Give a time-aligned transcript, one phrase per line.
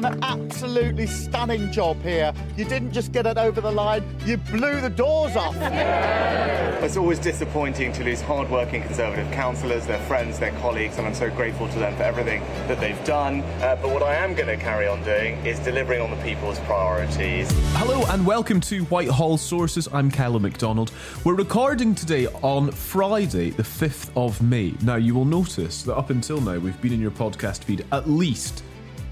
[0.00, 2.32] Done an absolutely stunning job here.
[2.56, 5.56] You didn't just get it over the line, you blew the doors off.
[6.78, 11.28] It's always disappointing to lose hard-working Conservative councillors, their friends, their colleagues, and I'm so
[11.28, 13.40] grateful to them for everything that they've done.
[13.40, 16.60] Uh, but what I am going to carry on doing is delivering on the people's
[16.60, 17.50] priorities.
[17.72, 19.88] Hello and welcome to Whitehall Sources.
[19.92, 20.92] I'm Calum McDonald.
[21.24, 24.72] We're recording today on Friday, the 5th of May.
[24.80, 28.08] Now, you will notice that up until now, we've been in your podcast feed at
[28.08, 28.62] least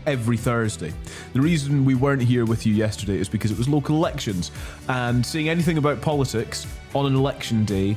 [0.06, 0.92] every Thursday.
[1.32, 4.50] The reason we weren't here with you yesterday is because it was local elections,
[4.88, 7.96] and saying anything about politics on an election day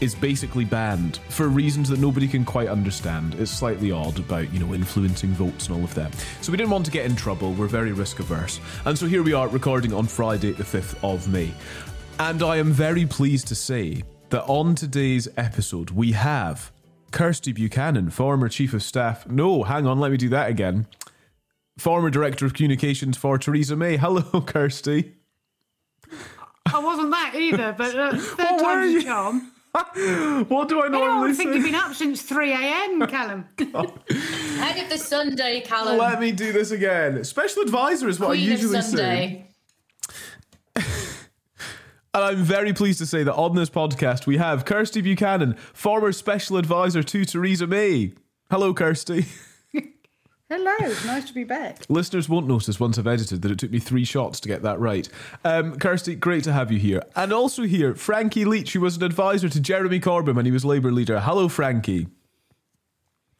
[0.00, 3.34] is basically banned for reasons that nobody can quite understand.
[3.34, 6.14] It's slightly odd about, you know, influencing votes and all of that.
[6.40, 7.52] So we didn't want to get in trouble.
[7.52, 8.60] We're very risk averse.
[8.86, 11.52] And so here we are recording on Friday, the 5th of May.
[12.18, 16.72] And I am very pleased to say that on today's episode, we have
[17.10, 19.28] Kirsty Buchanan, former Chief of Staff.
[19.28, 20.86] No, hang on, let me do that again.
[21.80, 23.96] Former Director of Communications for Theresa May.
[23.96, 25.14] Hello, Kirsty.
[26.70, 29.00] I wasn't that either, but uh, third What were time's you?
[29.00, 29.52] a charm.
[30.48, 31.54] What do I I normally don't think say?
[31.56, 33.46] you've been up since 3 a.m., Calum.
[33.56, 35.96] Head of the Sunday, Calum.
[35.96, 37.22] Let me do this again.
[37.24, 38.90] Special advisor is what I Queen of usually say.
[38.90, 39.46] Sunday.
[42.12, 46.10] And I'm very pleased to say that on this podcast we have Kirsty Buchanan, former
[46.12, 48.12] special advisor to Theresa May.
[48.50, 49.26] Hello, Kirsty.
[50.50, 51.84] Hello, it's nice to be back.
[51.88, 54.80] Listeners won't notice once I've edited that it took me three shots to get that
[54.80, 55.08] right.
[55.44, 57.04] Um, Kirsty, great to have you here.
[57.14, 60.64] And also here, Frankie Leach, who was an advisor to Jeremy Corbyn when he was
[60.64, 61.20] Labour leader.
[61.20, 62.08] Hello, Frankie.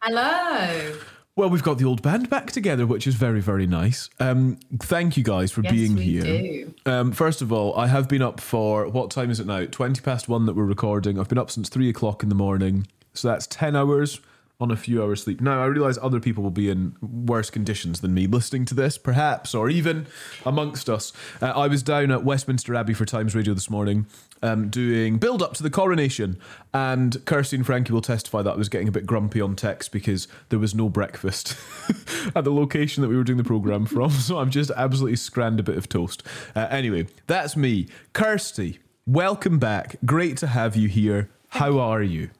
[0.00, 0.98] Hello.
[1.34, 4.08] Well, we've got the old band back together, which is very, very nice.
[4.20, 6.22] Um, thank you guys for Yes, being we here.
[6.22, 6.74] do.
[6.86, 9.64] Um, first of all, I have been up for what time is it now?
[9.64, 11.18] 20 past one that we're recording.
[11.18, 12.86] I've been up since three o'clock in the morning.
[13.14, 14.20] So that's 10 hours
[14.60, 15.40] on a few hours sleep.
[15.40, 18.98] Now, I realize other people will be in worse conditions than me listening to this,
[18.98, 20.06] perhaps, or even
[20.44, 21.12] amongst us.
[21.40, 24.06] Uh, I was down at Westminster Abbey for Times Radio this morning
[24.42, 26.38] um, doing build up to the coronation.
[26.72, 29.92] And Kirsty and Frankie will testify that I was getting a bit grumpy on text
[29.92, 31.56] because there was no breakfast
[32.34, 34.10] at the location that we were doing the programme from.
[34.30, 36.22] So I'm just absolutely scranned a bit of toast.
[36.54, 37.88] Uh, anyway, that's me.
[38.12, 39.96] Kirsty, welcome back.
[40.04, 41.30] Great to have you here.
[41.48, 42.30] How are you?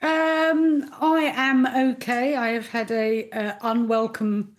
[0.00, 2.36] Um, I am okay.
[2.36, 4.56] I have had a uh, unwelcome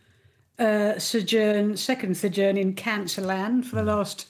[0.57, 4.25] uh, sojourn, second sojourn in Cancer Land for the last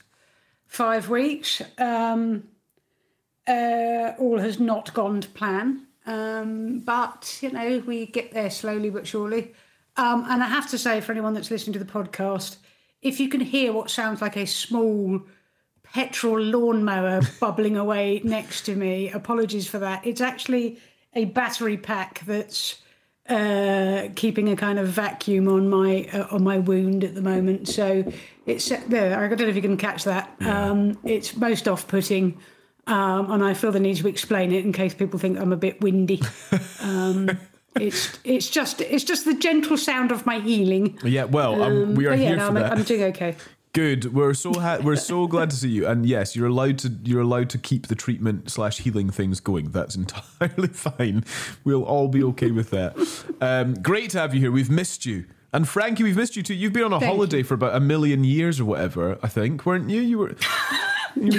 [0.67, 1.61] five weeks.
[1.79, 2.43] Um,
[3.47, 8.91] uh, all has not gone to plan, um, but you know we get there slowly
[8.91, 9.53] but surely.
[9.97, 12.57] Um, and I have to say, for anyone that's listening to the podcast,
[13.01, 15.21] if you can hear what sounds like a small
[15.93, 19.09] petrol lawnmower bubbling away next to me.
[19.09, 20.05] Apologies for that.
[20.05, 20.79] It's actually
[21.13, 22.81] a battery pack that's
[23.27, 27.67] uh, keeping a kind of vacuum on my uh, on my wound at the moment.
[27.67, 28.11] So
[28.45, 29.19] it's there.
[29.19, 30.35] I don't know if you can catch that.
[30.41, 32.39] Um, it's most off-putting.
[32.87, 35.57] Um, and I feel the need to explain it in case people think I'm a
[35.57, 36.21] bit windy.
[36.81, 37.37] Um,
[37.75, 40.97] it's it's just it's just the gentle sound of my healing.
[41.03, 42.71] Yeah, well, um, we are yeah, here no, for I'm, that.
[42.71, 43.35] I'm doing okay.
[43.73, 44.13] Good.
[44.13, 45.85] We're so ha- we're so glad to see you.
[45.87, 49.69] And yes, you're allowed to you're allowed to keep the treatment slash healing things going.
[49.71, 51.23] That's entirely fine.
[51.63, 52.97] We'll all be okay with that.
[53.41, 54.51] Um, great to have you here.
[54.51, 55.25] We've missed you.
[55.53, 56.53] And Frankie, we've missed you too.
[56.55, 59.65] You've been on a Thank holiday for about a million years or whatever, I think,
[59.65, 60.01] weren't you?
[60.01, 60.35] You were.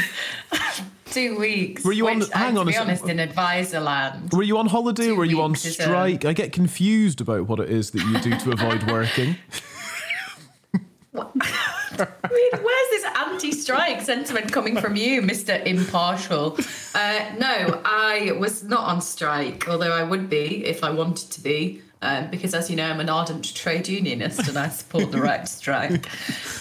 [1.06, 1.84] Two weeks.
[1.84, 4.32] Were you on- which, uh, hang on To be honest, in advisor land.
[4.32, 6.24] Were you on holiday Two or were you on is a- strike?
[6.24, 9.36] I get confused about what it is that you do to avoid working.
[12.30, 15.64] Mean, where's this anti-strike sentiment coming from you, Mr.
[15.66, 16.56] Impartial?
[16.94, 21.40] Uh, no, I was not on strike, although I would be if I wanted to
[21.40, 21.82] be.
[22.02, 25.44] Um, because, as you know, I'm an ardent trade unionist and I support the right
[25.44, 26.08] to strike.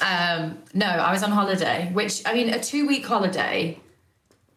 [0.05, 3.79] Um, no, I was on holiday, which I mean, a two-week holiday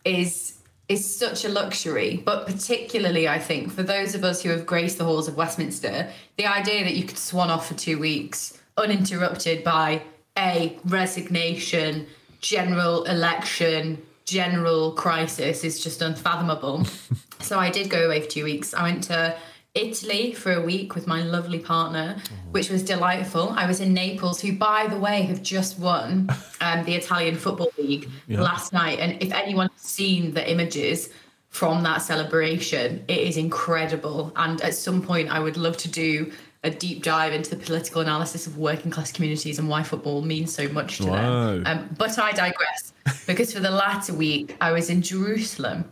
[0.05, 0.58] is
[0.88, 4.99] is such a luxury, but particularly I think for those of us who have graced
[4.99, 9.62] the halls of Westminster, the idea that you could swan off for two weeks uninterrupted
[9.64, 10.02] by
[10.38, 12.06] a resignation,
[12.40, 16.84] general election, general crisis is just unfathomable.
[17.40, 18.75] so I did go away for two weeks.
[18.75, 19.37] I went to
[19.75, 22.19] Italy for a week with my lovely partner,
[22.50, 23.50] which was delightful.
[23.50, 26.29] I was in Naples, who, by the way, have just won
[26.61, 28.99] um, the Italian Football League last night.
[28.99, 31.08] And if anyone's seen the images
[31.49, 34.32] from that celebration, it is incredible.
[34.37, 36.32] And at some point, I would love to do
[36.64, 40.55] a deep dive into the political analysis of working class communities and why football means
[40.55, 41.55] so much to Wow.
[41.59, 41.67] them.
[41.67, 42.93] Um, but I digress
[43.26, 45.85] because for the latter week, I was in Jerusalem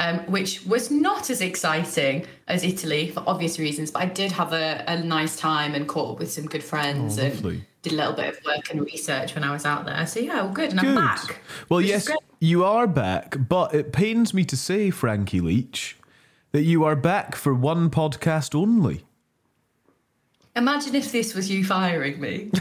[0.00, 3.92] um, which was not as exciting as Italy for obvious reasons.
[3.92, 7.16] But I did have a, a nice time and caught up with some good friends
[7.18, 7.64] Oh, and lovely.
[7.82, 10.04] did a little bit of work and research when I was out there.
[10.08, 10.70] So yeah, all good.
[10.72, 10.88] And Good.
[10.88, 11.38] I'm back.
[11.68, 12.10] Well, yes,
[12.40, 15.96] you are back, but it pains me to say, Frankie Leach,
[16.50, 19.04] that you are back for one podcast only.
[20.56, 22.48] Imagine if this was you firing me.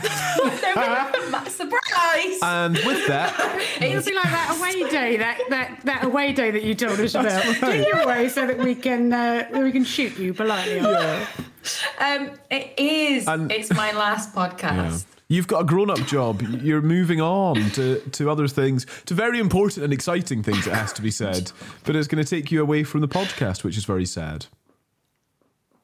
[1.48, 2.40] Surprise!
[2.42, 3.36] And with that,
[3.82, 7.14] It'll be like that away day, that, that, that away day that you told us
[7.14, 7.44] about.
[7.58, 10.80] Take you away so that we can uh, we can shoot you politely.
[10.80, 13.28] Um, it is.
[13.28, 15.06] And- it's my last podcast.
[15.28, 16.42] you've got a grown up job.
[16.42, 20.94] You're moving on to, to other things, to very important and exciting things, it has
[20.94, 21.52] to be said.
[21.86, 24.48] But it's going to take you away from the podcast, which is very sad.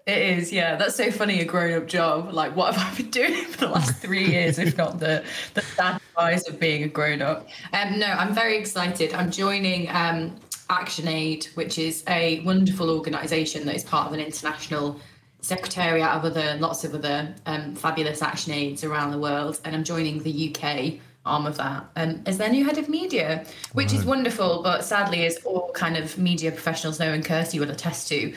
[0.06, 0.75] It is, yeah.
[0.75, 1.40] That's so funny.
[1.42, 2.34] A grown-up job.
[2.34, 5.24] Like, what have I been doing for the last three years, if not the
[5.54, 7.48] the sad advice of being a grown-up?
[7.74, 9.13] Um, no, I'm very excited.
[9.13, 10.36] I'm joining um,
[10.69, 15.00] ActionAid, which is a wonderful organisation that is part of an international
[15.42, 19.84] secretariat of other lots of other um, fabulous action aids around the world, and I'm
[19.84, 24.04] joining the UK arm of that um, as their new head of media, which is
[24.06, 24.63] wonderful.
[24.63, 28.34] But sadly, as all kind of media professionals know, and Kirsty will attest to,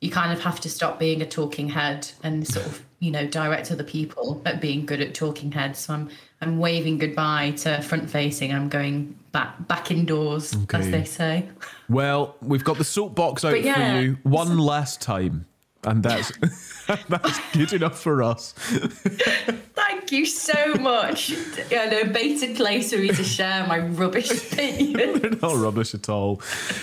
[0.00, 3.26] you kind of have to stop being a talking head and sort of you know
[3.26, 5.80] direct other people at being good at talking heads.
[5.80, 6.10] So I'm
[6.40, 8.52] I'm waving goodbye to front facing.
[8.52, 11.48] I'm going back back indoors, as they say.
[11.88, 15.46] Well, we've got the soapbox out yeah, for you one last time.
[15.86, 16.32] And that's
[17.08, 18.52] that's good enough for us.
[20.06, 21.32] Thank you so much.
[21.72, 25.20] An abated place for me to share my rubbish opinion.
[25.20, 26.40] They're not rubbish at all.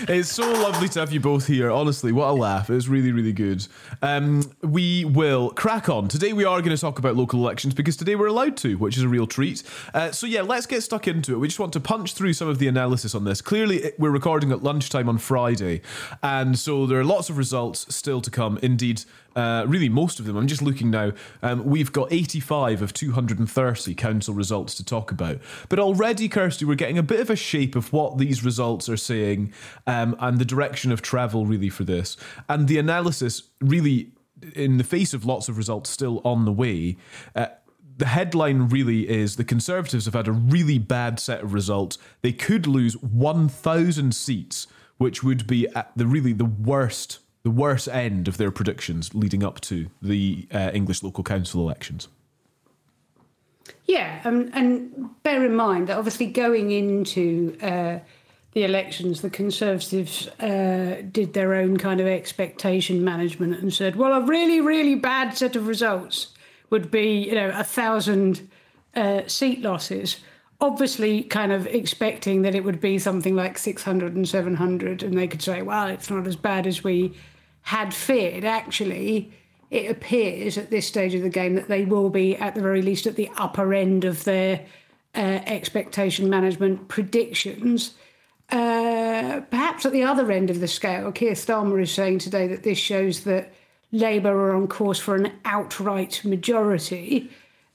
[0.08, 1.70] It's so lovely to have you both here.
[1.70, 2.68] Honestly, what a laugh.
[2.68, 3.66] It was really, really good.
[4.02, 6.08] Um, we will crack on.
[6.08, 8.96] Today we are going to talk about local elections because today we're allowed to, which
[8.96, 9.62] is a real treat.
[9.94, 11.38] Uh, so yeah, let's get stuck into it.
[11.38, 13.40] We just want to punch through some of the analysis on this.
[13.40, 15.80] Clearly, we're recording at lunchtime on Friday,
[16.22, 18.58] and so there are lots of results still to come.
[18.62, 18.93] Indeed,
[19.36, 20.36] uh, really most of them.
[20.36, 21.12] I'm just looking now.
[21.42, 25.38] Um, we've got 85 of 230 council results to talk about.
[25.68, 28.96] But already, Kirsty, we're getting a bit of a shape of what these results are
[28.96, 29.52] saying
[29.86, 32.16] um, and the direction of travel, really, for this.
[32.48, 34.12] And the analysis, really,
[34.54, 36.96] in the face of lots of results still on the way,
[37.34, 37.46] uh,
[37.96, 41.96] the headline really is the Conservatives have had a really bad set of results.
[42.22, 44.66] They could lose 1,000 seats,
[44.96, 49.44] which would be at the really the worst the worst end of their predictions leading
[49.44, 52.08] up to the uh, English local council elections.
[53.84, 57.98] Yeah, um, and bear in mind that obviously going into uh,
[58.52, 64.12] the elections, the Conservatives uh, did their own kind of expectation management and said, well,
[64.12, 66.28] a really, really bad set of results
[66.70, 68.48] would be, you know, a thousand
[68.94, 70.16] uh, seat losses.
[70.62, 75.28] Obviously, kind of expecting that it would be something like 600 and 700, and they
[75.28, 77.12] could say, well, it's not as bad as we
[77.64, 78.44] had feared.
[78.44, 79.32] Actually,
[79.70, 82.82] it appears at this stage of the game that they will be, at the very
[82.82, 84.64] least, at the upper end of their
[85.14, 87.94] uh, expectation management predictions.
[88.50, 92.62] Uh, perhaps at the other end of the scale, Keir Starmer is saying today that
[92.62, 93.52] this shows that
[93.92, 97.30] Labour are on course for an outright majority.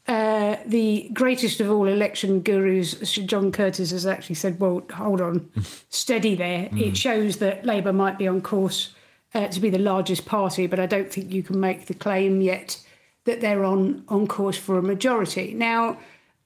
[0.07, 5.19] Uh, the greatest of all election gurus, Sir John Curtice, has actually said, well, hold
[5.19, 5.49] on,
[5.89, 6.69] steady there.
[6.73, 8.93] It shows that Labour might be on course
[9.33, 12.41] uh, to be the largest party, but I don't think you can make the claim
[12.41, 12.81] yet
[13.25, 15.53] that they're on, on course for a majority.
[15.53, 15.97] Now,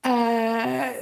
[0.03, 0.93] uh,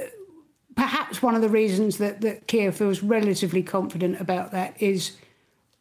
[0.76, 5.16] perhaps one of the reasons that, that Keir feels relatively confident about that is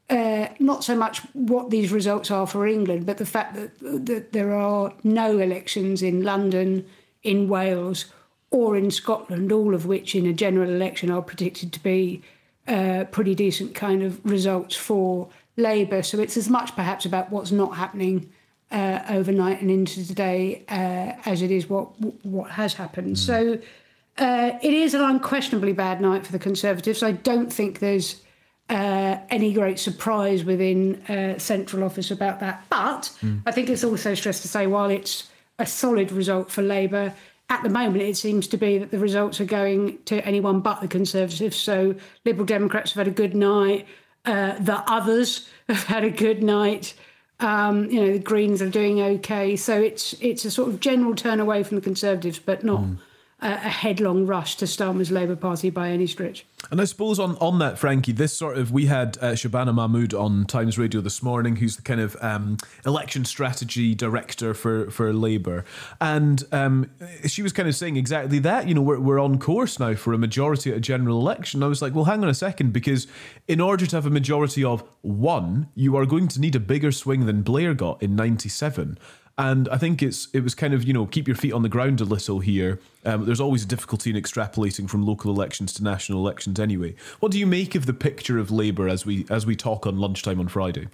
[0.09, 4.33] uh, not so much what these results are for England, but the fact that, that
[4.33, 6.85] there are no elections in London,
[7.23, 8.05] in Wales,
[8.49, 12.21] or in Scotland, all of which in a general election are predicted to be
[12.67, 16.03] uh, pretty decent kind of results for Labour.
[16.03, 18.31] So it's as much perhaps about what's not happening
[18.71, 21.89] uh, overnight and into today uh, as it is what
[22.23, 23.19] what has happened.
[23.19, 23.59] So
[24.17, 27.03] uh, it is an unquestionably bad night for the Conservatives.
[27.03, 28.21] I don't think there's
[28.69, 32.63] uh, any great surprise within uh, central office about that.
[32.69, 33.11] But
[33.45, 35.29] I think it's also stressed to say while it's
[35.59, 37.13] a solid result for Labour,
[37.49, 40.79] at the moment it seems to be that the results are going to anyone but
[40.79, 41.57] the Conservatives.
[41.57, 43.85] So Liberal Democrats have had a good night.
[44.25, 46.93] Uh, the others have had a good night.
[47.39, 49.55] Um, you know, the Greens are doing okay.
[49.55, 53.01] So it's it's a sort of general turn away from the Conservatives, but not a,
[53.41, 56.45] a headlong rush to Starmer's Labour Party by any stretch.
[56.69, 60.13] And I suppose on, on that, Frankie, this sort of we had uh, Shabana Mahmood
[60.13, 65.11] on Times Radio this morning, who's the kind of um, election strategy director for for
[65.11, 65.65] Labour,
[65.99, 66.91] and um,
[67.25, 68.67] she was kind of saying exactly that.
[68.67, 71.63] You know, we're we're on course now for a majority at a general election.
[71.63, 73.07] I was like, well, hang on a second, because
[73.47, 76.91] in order to have a majority of one, you are going to need a bigger
[76.91, 78.99] swing than Blair got in '97.
[79.37, 81.69] And I think it's it was kind of you know keep your feet on the
[81.69, 82.79] ground a little here.
[83.05, 86.95] Um, there's always a difficulty in extrapolating from local elections to national elections anyway.
[87.19, 89.97] What do you make of the picture of Labour as we as we talk on
[89.97, 90.87] lunchtime on Friday?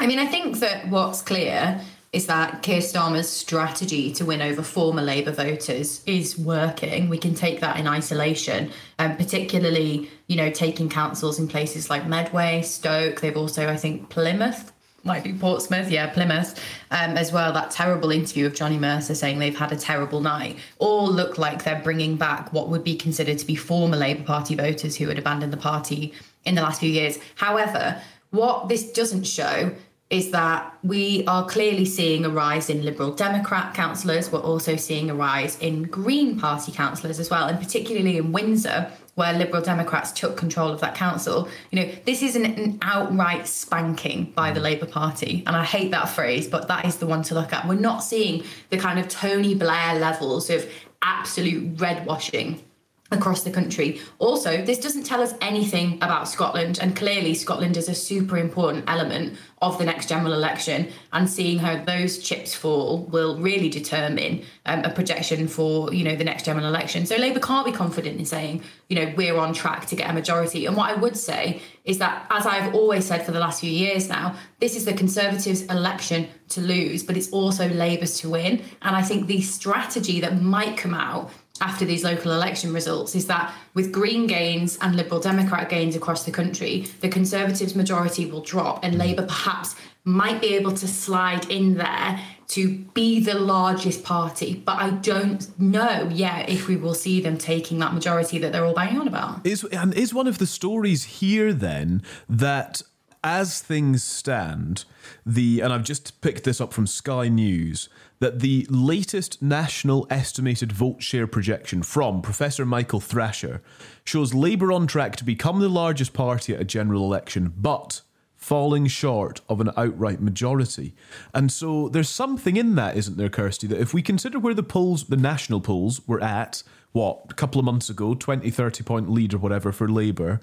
[0.00, 1.80] I mean, I think that what's clear
[2.14, 7.08] is that Keir Starmer's strategy to win over former Labour voters is working.
[7.08, 12.06] We can take that in isolation, um, particularly, you know, taking councils in places like
[12.06, 13.20] Medway, Stoke.
[13.20, 14.70] They've also, I think, Plymouth
[15.04, 16.58] might be Portsmouth, yeah, Plymouth,
[16.90, 17.52] um, as well.
[17.52, 21.64] That terrible interview of Johnny Mercer saying they've had a terrible night all look like
[21.64, 25.18] they're bringing back what would be considered to be former Labour Party voters who had
[25.18, 27.18] abandoned the party in the last few years.
[27.36, 29.72] However, what this doesn't show
[30.10, 34.30] is that we are clearly seeing a rise in Liberal Democrat councillors.
[34.30, 38.92] We're also seeing a rise in Green Party councillors as well, and particularly in Windsor,
[39.14, 41.48] where Liberal Democrats took control of that council.
[41.70, 45.90] You know, this is an, an outright spanking by the Labour Party, and I hate
[45.92, 47.66] that phrase, but that is the one to look at.
[47.66, 50.70] We're not seeing the kind of Tony Blair levels of
[51.02, 52.62] absolute red washing
[53.10, 54.00] across the country.
[54.18, 58.84] Also, this doesn't tell us anything about Scotland, and clearly, Scotland is a super important
[58.88, 60.88] element of the next general election.
[61.12, 66.16] And seeing how those chips fall will really determine um, a projection for you know
[66.16, 67.06] the next general election.
[67.06, 70.12] So Labour can't be confident in saying you know we're on track to get a
[70.12, 70.66] majority.
[70.66, 73.70] And what I would say is that, as I've always said for the last few
[73.70, 78.62] years now, this is the Conservatives' election to lose, but it's also Labour's to win.
[78.82, 81.30] And I think the strategy that might come out
[81.60, 86.24] after these local election results is that with Green gains and Liberal Democrat gains across
[86.24, 91.48] the country, the Conservatives' majority will drop and Labour perhaps might be able to slide
[91.50, 94.62] in there to be the largest party.
[94.66, 98.66] But I don't know yet if we will see them taking that majority that they're
[98.66, 99.46] all banging on about.
[99.46, 102.82] Is and is one of the stories here then that
[103.24, 104.84] as things stand,
[105.24, 107.88] the and I've just picked this up from Sky News
[108.20, 113.62] that the latest national estimated vote share projection from Professor Michael Thrasher
[114.04, 118.02] shows Labour on track to become the largest party at a general election, but
[118.36, 120.94] falling short of an outright majority.
[121.32, 124.62] And so there's something in that, isn't there, Kirsty, that if we consider where the
[124.62, 126.62] polls, the national polls, were at,
[126.92, 130.40] what, a couple of months ago, 20, 30 point lead or whatever for Labour,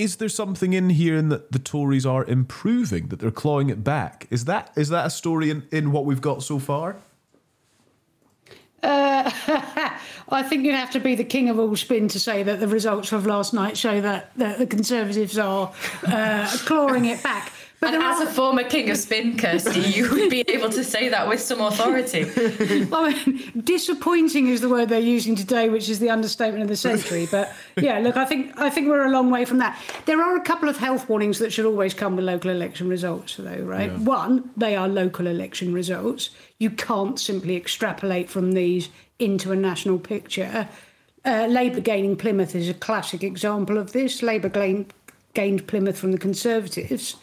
[0.00, 3.84] is there something in here in that the Tories are improving, that they're clawing it
[3.84, 4.26] back?
[4.30, 6.96] Is that is that a story in, in what we've got so far?
[8.82, 9.30] Uh,
[10.30, 12.68] I think you'd have to be the king of all spin to say that the
[12.68, 15.70] results of last night show that, that the Conservatives are
[16.06, 17.52] uh, clawing it back.
[17.80, 20.84] But and as are- a former king of spin, Kirsty, you would be able to
[20.84, 22.30] say that with some authority.
[22.92, 26.76] I mean, disappointing is the word they're using today, which is the understatement of the
[26.76, 27.26] century.
[27.30, 29.80] But yeah, look, I think I think we're a long way from that.
[30.04, 33.36] There are a couple of health warnings that should always come with local election results,
[33.36, 33.90] though, right?
[33.98, 36.30] One, they are local election results.
[36.58, 40.68] You can't simply extrapolate from these into a national picture.
[41.24, 44.22] Uh, Labour gaining Plymouth is a classic example of this.
[44.22, 44.92] Labour gained,
[45.34, 47.16] gained Plymouth from the Conservatives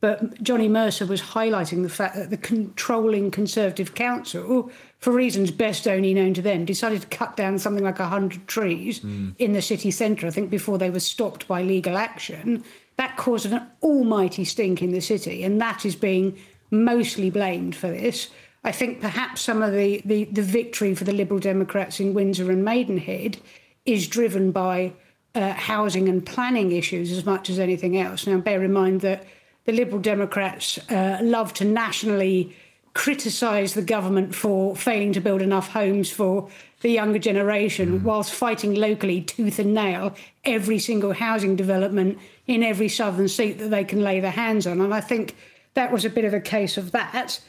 [0.00, 5.86] But Johnny Mercer was highlighting the fact that the controlling Conservative Council, for reasons best
[5.86, 9.34] only known to them, decided to cut down something like 100 trees Mm.
[9.38, 12.64] in the city centre, I think, before they were stopped by legal action.
[12.96, 16.36] That caused an almighty stink in the city, and that is being
[16.70, 18.28] mostly blamed for this.
[18.64, 22.50] I think perhaps some of the, the, the victory for the Liberal Democrats in Windsor
[22.50, 23.38] and Maidenhead
[23.86, 24.92] is driven by
[25.34, 28.26] uh, housing and planning issues as much as anything else.
[28.26, 29.24] Now, bear in mind that
[29.70, 32.56] the Liberal Democrats uh, love to nationally
[32.94, 36.50] criticise the government for failing to build enough homes for
[36.80, 42.88] the younger generation, whilst fighting locally tooth and nail every single housing development in every
[42.88, 44.80] southern seat that they can lay their hands on.
[44.80, 45.36] And I think
[45.74, 47.40] that was a bit of a case of that.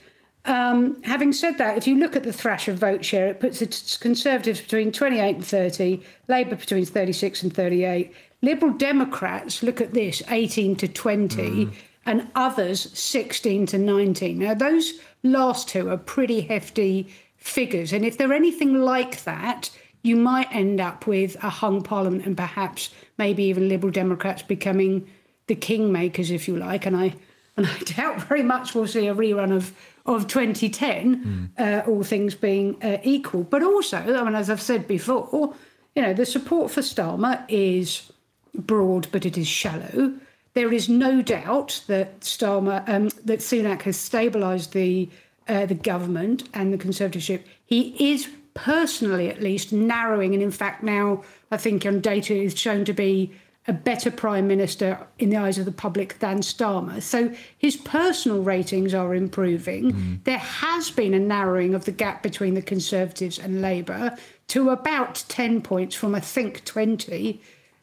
[0.45, 3.97] Um, having said that, if you look at the Thrasher vote share, it puts the
[3.99, 8.13] Conservatives between 28 and 30, Labour between 36 and 38.
[8.43, 11.71] Liberal Democrats, look at this, 18 to 20,
[12.05, 14.39] and others 16 to 19.
[14.39, 14.93] Now, those
[15.23, 17.93] last two are pretty hefty figures.
[17.93, 19.69] And if they're anything like that,
[20.03, 25.07] you might end up with a hung parliament and perhaps maybe even Liberal Democrats becoming
[25.47, 26.85] the kingmakers, if you like.
[26.85, 27.13] And I
[27.57, 32.33] and I doubt very much we'll see a rerun of of 2010, uh, all things
[32.33, 33.43] being uh, equal.
[33.43, 35.53] But also, I mean, as I've said before,
[35.95, 38.11] you know, the support for Starmer is
[38.55, 40.13] broad, but it is shallow.
[40.53, 45.09] There is no doubt that Starmer, um, that Sunak has stabilised the
[45.47, 47.43] uh, the government and the conservatorship.
[47.65, 52.57] He is personally, at least, narrowing, and in fact, now I think on data is
[52.57, 53.33] shown to be
[53.67, 57.01] a better prime minister in the eyes of the public than Starmer.
[57.01, 60.19] So his personal ratings are improving.
[60.23, 64.17] There has been a narrowing of the gap between the Conservatives and Labour
[64.47, 67.39] to about 10 points from, I think, 20.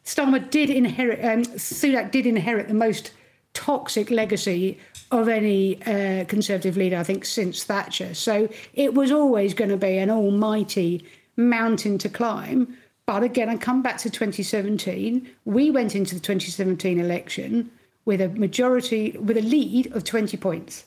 [0.09, 3.11] Starmer did inherit, um, Sunak did inherit the most
[3.53, 4.79] toxic legacy
[5.11, 8.15] of any uh, Conservative leader, I think, since Thatcher.
[8.15, 11.05] So it was always going to be an almighty
[11.37, 12.75] mountain to climb.
[13.05, 15.29] But again, I come back to 2017.
[15.45, 17.69] We went into the 2017 election
[18.05, 20.85] with a majority, with a lead of 20 points,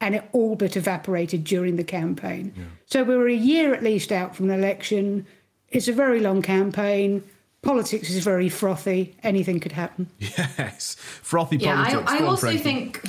[0.00, 2.52] and it all but evaporated during the campaign.
[2.86, 5.26] So we were a year at least out from an election.
[5.68, 7.22] It's a very long campaign.
[7.64, 9.16] Politics is very frothy.
[9.22, 10.08] Anything could happen.
[10.20, 12.10] Yes, frothy Yeah, politics.
[12.10, 12.62] I, I also Frankie.
[12.62, 13.02] think.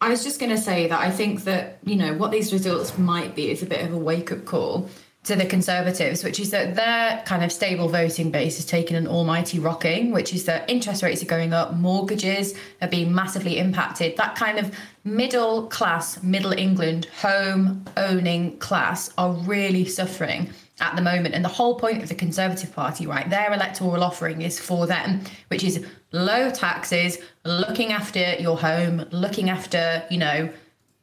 [0.00, 2.98] I was just going to say that I think that, you know, what these results
[2.98, 4.88] might be is a bit of a wake up call
[5.24, 9.08] to the Conservatives, which is that their kind of stable voting base has taken an
[9.08, 14.16] almighty rocking, which is that interest rates are going up, mortgages are being massively impacted.
[14.18, 14.72] That kind of
[15.02, 21.34] middle class, middle England, home owning class are really suffering at the moment.
[21.34, 25.22] And the whole point of the Conservative Party, right, their electoral offering is for them,
[25.48, 30.50] which is low taxes, looking after your home, looking after, you know,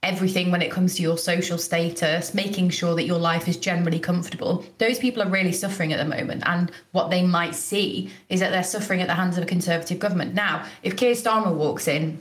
[0.04, 4.00] everything when it comes to your social status, making sure that your life is generally
[4.00, 4.66] comfortable.
[4.78, 6.44] Those people are really suffering at the moment.
[6.46, 10.00] And what they might see is that they're suffering at the hands of a Conservative
[10.00, 10.34] government.
[10.34, 12.20] Now, if Keir Starmer walks in,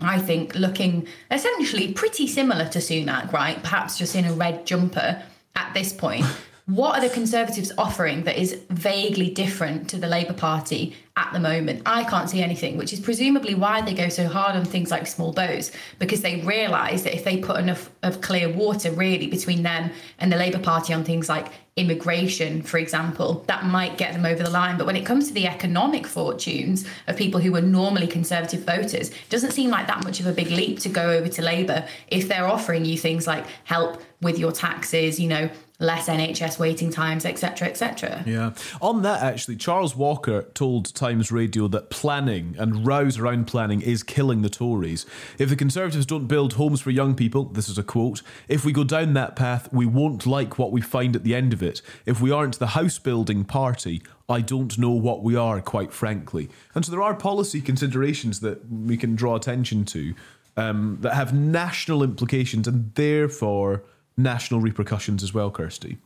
[0.00, 3.60] I think looking essentially pretty similar to Sunak, right?
[3.62, 5.22] Perhaps just in a red jumper
[5.56, 6.24] at this point.
[6.66, 11.38] What are the Conservatives offering that is vaguely different to the Labour Party at the
[11.38, 11.82] moment?
[11.84, 15.06] I can't see anything, which is presumably why they go so hard on things like
[15.06, 19.62] small boats, because they realise that if they put enough of clear water really between
[19.62, 24.24] them and the Labour Party on things like immigration, for example, that might get them
[24.24, 24.78] over the line.
[24.78, 29.10] But when it comes to the economic fortunes of people who are normally Conservative voters,
[29.10, 31.86] it doesn't seem like that much of a big leap to go over to Labour
[32.08, 35.48] if they're offering you things like help with your taxes, you know,
[35.80, 38.22] less NHS waiting times, etc., etc.
[38.26, 38.52] Yeah.
[38.80, 44.02] On that, actually, Charles Walker told Times Radio that planning and rows around planning is
[44.02, 45.04] killing the Tories.
[45.38, 48.72] If the Conservatives don't build homes for young people, this is a quote, if we
[48.72, 51.82] go down that path, we won't like what we find at the end of it.
[52.06, 56.48] If we aren't the house building party, I don't know what we are, quite frankly.
[56.74, 60.14] And so there are policy considerations that we can draw attention to
[60.56, 63.82] um, that have national implications and therefore
[64.16, 65.98] national repercussions as well, Kirsty.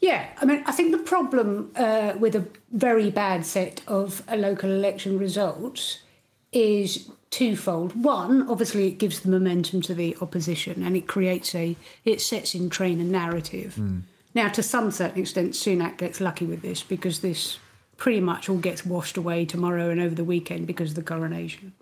[0.00, 4.36] Yeah, I mean, I think the problem uh, with a very bad set of uh,
[4.36, 6.00] local election results
[6.52, 8.02] is twofold.
[8.02, 12.54] One, obviously, it gives the momentum to the opposition and it creates a, it sets
[12.54, 13.78] in train a narrative.
[14.34, 17.58] Now, to some certain extent, Sunak gets lucky with this because this
[17.96, 21.72] pretty much all gets washed away tomorrow and over the weekend because of the coronation.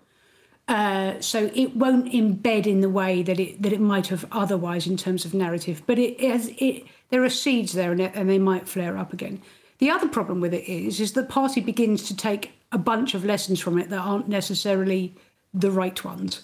[0.69, 4.85] Uh, so it won't embed in the way that it that it might have otherwise
[4.85, 5.81] in terms of narrative.
[5.87, 9.11] But it has it there are seeds there and, it, and they might flare up
[9.11, 9.41] again.
[9.79, 13.25] The other problem with it is is the party begins to take a bunch of
[13.25, 15.15] lessons from it that aren't necessarily
[15.55, 16.43] the right ones.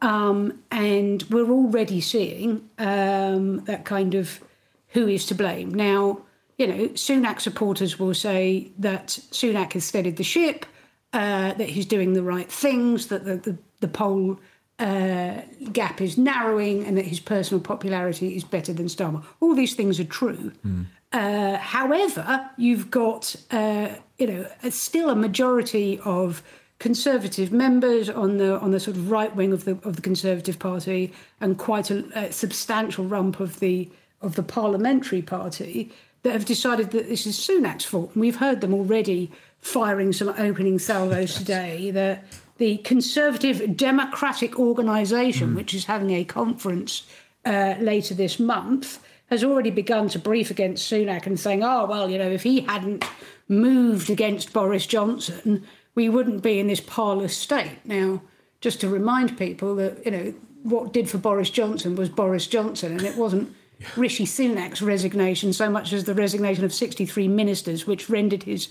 [0.00, 4.40] Um, and we're already seeing um, that kind of
[4.88, 5.72] who is to blame.
[5.72, 6.22] Now,
[6.58, 10.66] you know, Sunak supporters will say that Sunak has steadied the ship,
[11.14, 14.38] uh, that he's doing the right things, that the, the, the poll
[14.78, 15.40] uh,
[15.72, 19.24] gap is narrowing, and that his personal popularity is better than Starmer.
[19.40, 20.52] All these things are true.
[20.66, 20.86] Mm.
[21.12, 26.42] Uh, however, you've got, uh, you know, still a majority of
[26.80, 30.58] Conservative members on the on the sort of right wing of the of the Conservative
[30.58, 33.88] Party, and quite a, a substantial rump of the
[34.20, 38.10] of the Parliamentary Party that have decided that this is Sunak's fault.
[38.14, 39.30] And we've heard them already
[39.64, 41.90] firing some opening salvos today.
[41.90, 42.24] That
[42.58, 45.56] the Conservative Democratic Organisation, mm.
[45.56, 47.06] which is having a conference
[47.44, 52.10] uh, later this month, has already begun to brief against Sunak and saying, oh, well,
[52.10, 53.04] you know, if he hadn't
[53.48, 57.78] moved against Boris Johnson, we wouldn't be in this parlous state.
[57.84, 58.22] Now,
[58.60, 62.92] just to remind people that, you know, what did for Boris Johnson was Boris Johnson,
[62.92, 63.54] and it wasn't
[63.96, 68.68] Rishi Sunak's resignation so much as the resignation of 63 ministers, which rendered his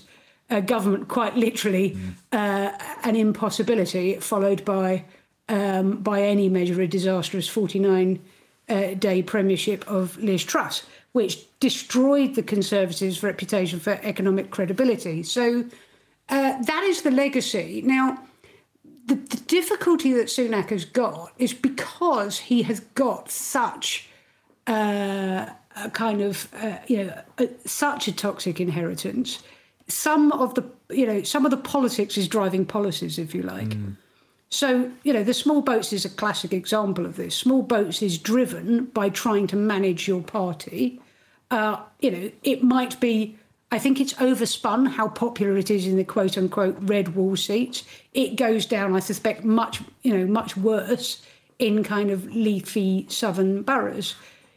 [0.54, 2.14] uh, government quite literally mm.
[2.32, 5.04] uh, an impossibility, followed by,
[5.48, 8.20] um, by any measure, a disastrous 49
[8.68, 15.22] uh, day premiership of Liz Truss, which destroyed the Conservatives' reputation for economic credibility.
[15.22, 15.64] So
[16.28, 17.82] uh, that is the legacy.
[17.84, 18.22] Now,
[19.06, 24.08] the, the, difficulty that Sunak has got is because he has got such
[24.66, 29.42] uh, a kind of, uh, you know, a, such a toxic inheritance.
[29.88, 33.68] Some of the, you know, some of the politics is driving policies, if you like.
[33.68, 33.96] Mm.
[34.50, 37.34] So, you know, the small boats is a classic example of this.
[37.34, 41.00] Small boats is driven by trying to manage your party.
[41.50, 43.36] Uh, you know, it might be
[43.74, 47.82] I think it's overspun how popular it is in the quote unquote red wall seats.
[48.12, 51.20] It goes down, I suspect, much you know much worse
[51.58, 54.14] in kind of leafy southern boroughs.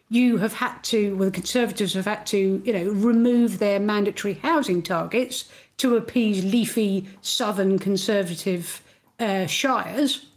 [0.09, 4.35] You have had to, well, the Conservatives have had to, you know, remove their mandatory
[4.35, 5.45] housing targets
[5.77, 8.81] to appease leafy southern conservative
[9.19, 10.27] uh, shires,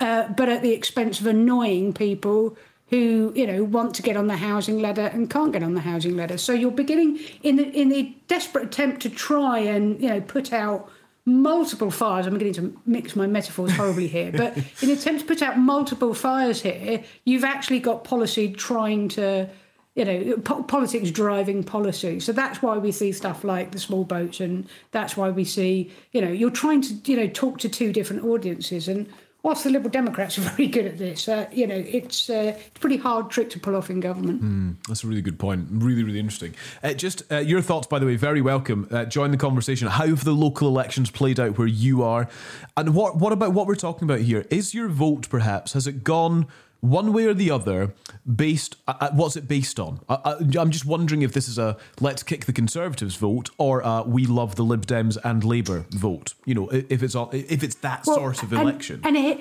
[0.00, 2.56] uh, but at the expense of annoying people
[2.88, 5.80] who you know want to get on the housing ladder and can't get on the
[5.80, 6.38] housing ladder.
[6.38, 10.52] So you're beginning in the in the desperate attempt to try and you know put
[10.52, 10.90] out
[11.26, 12.26] multiple fires.
[12.26, 16.14] I'm beginning to mix my metaphors horribly here, but in attempt to put out multiple
[16.14, 19.48] fires here, you've actually got policy trying to.
[19.96, 22.18] You know, po- politics driving policy.
[22.18, 25.92] So that's why we see stuff like the small boats, and that's why we see,
[26.10, 28.88] you know, you're trying to, you know, talk to two different audiences.
[28.88, 29.08] And
[29.44, 32.76] whilst the Liberal Democrats are very good at this, uh, you know, it's, uh, it's
[32.76, 34.42] a pretty hard trick to pull off in government.
[34.42, 35.68] Mm, that's a really good point.
[35.70, 36.54] Really, really interesting.
[36.82, 38.88] Uh, just uh, your thoughts, by the way, very welcome.
[38.90, 39.86] Uh, join the conversation.
[39.86, 42.28] How have the local elections played out where you are?
[42.76, 44.46] And what, what about what we're talking about here?
[44.50, 46.48] Is your vote perhaps, has it gone
[46.84, 47.94] one way or the other
[48.36, 50.00] based uh, uh what's it based on?
[50.08, 54.02] I, am just wondering if this is a let's kick the conservatives vote or a
[54.02, 56.34] we love the lib dems and labor vote.
[56.44, 59.00] You know if it's if it's that well, sort of election.
[59.04, 59.40] and, and, it,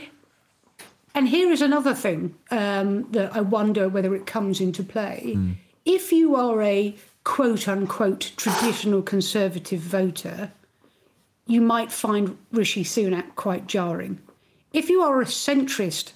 [1.13, 5.33] and here is another thing um, that i wonder whether it comes into play.
[5.35, 5.55] Mm.
[5.85, 10.51] if you are a quote unquote traditional conservative voter
[11.45, 14.19] you might find rishi sunak quite jarring.
[14.71, 16.13] If you are a centrist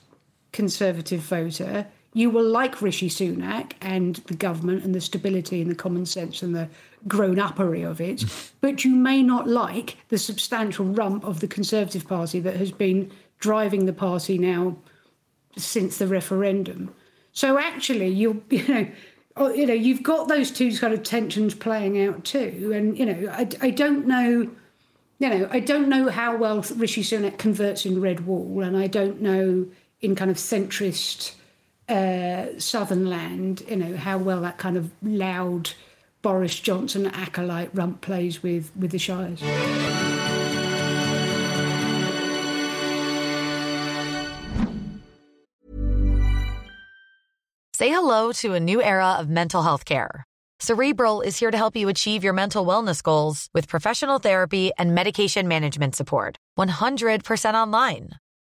[0.51, 5.75] Conservative voter, you will like Rishi Sunak and the government and the stability and the
[5.75, 6.67] common sense and the
[7.07, 8.23] grown uppery of it,
[8.61, 13.11] but you may not like the substantial rump of the Conservative Party that has been
[13.39, 14.77] driving the party now
[15.57, 16.93] since the referendum.
[17.33, 18.87] So actually, you you know.
[19.39, 23.05] Oh, you know, you've got those two kind of tensions playing out too, and you
[23.05, 24.49] know, I, I don't know,
[25.19, 28.87] you know, I don't know how well Rishi Sunak converts in Red Wall, and I
[28.87, 29.67] don't know
[30.01, 31.33] in kind of centrist
[31.89, 35.71] uh, southern land, you know, how well that kind of loud
[36.21, 39.39] Boris Johnson acolyte rump plays with, with the Shires.
[47.73, 50.23] Say hello to a new era of mental health care.
[50.59, 54.95] Cerebral is here to help you achieve your mental wellness goals with professional therapy and
[54.95, 56.37] medication management support.
[56.57, 58.09] 100% online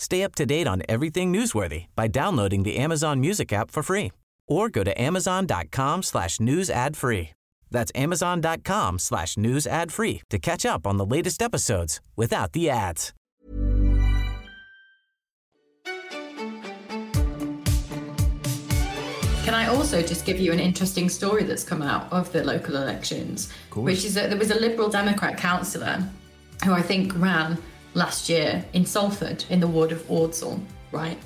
[0.00, 4.10] Stay up to date on everything newsworthy by downloading the Amazon Music app for free
[4.48, 7.32] or go to amazon.com slash news ad free.
[7.70, 12.70] That's amazon.com slash news ad free to catch up on the latest episodes without the
[12.70, 13.12] ads.
[19.44, 22.76] Can I also just give you an interesting story that's come out of the local
[22.76, 26.02] elections, which is that there was a Liberal Democrat councillor
[26.64, 27.58] who I think ran
[27.94, 30.60] last year in Salford in the ward of Ordsall,
[30.92, 31.18] right?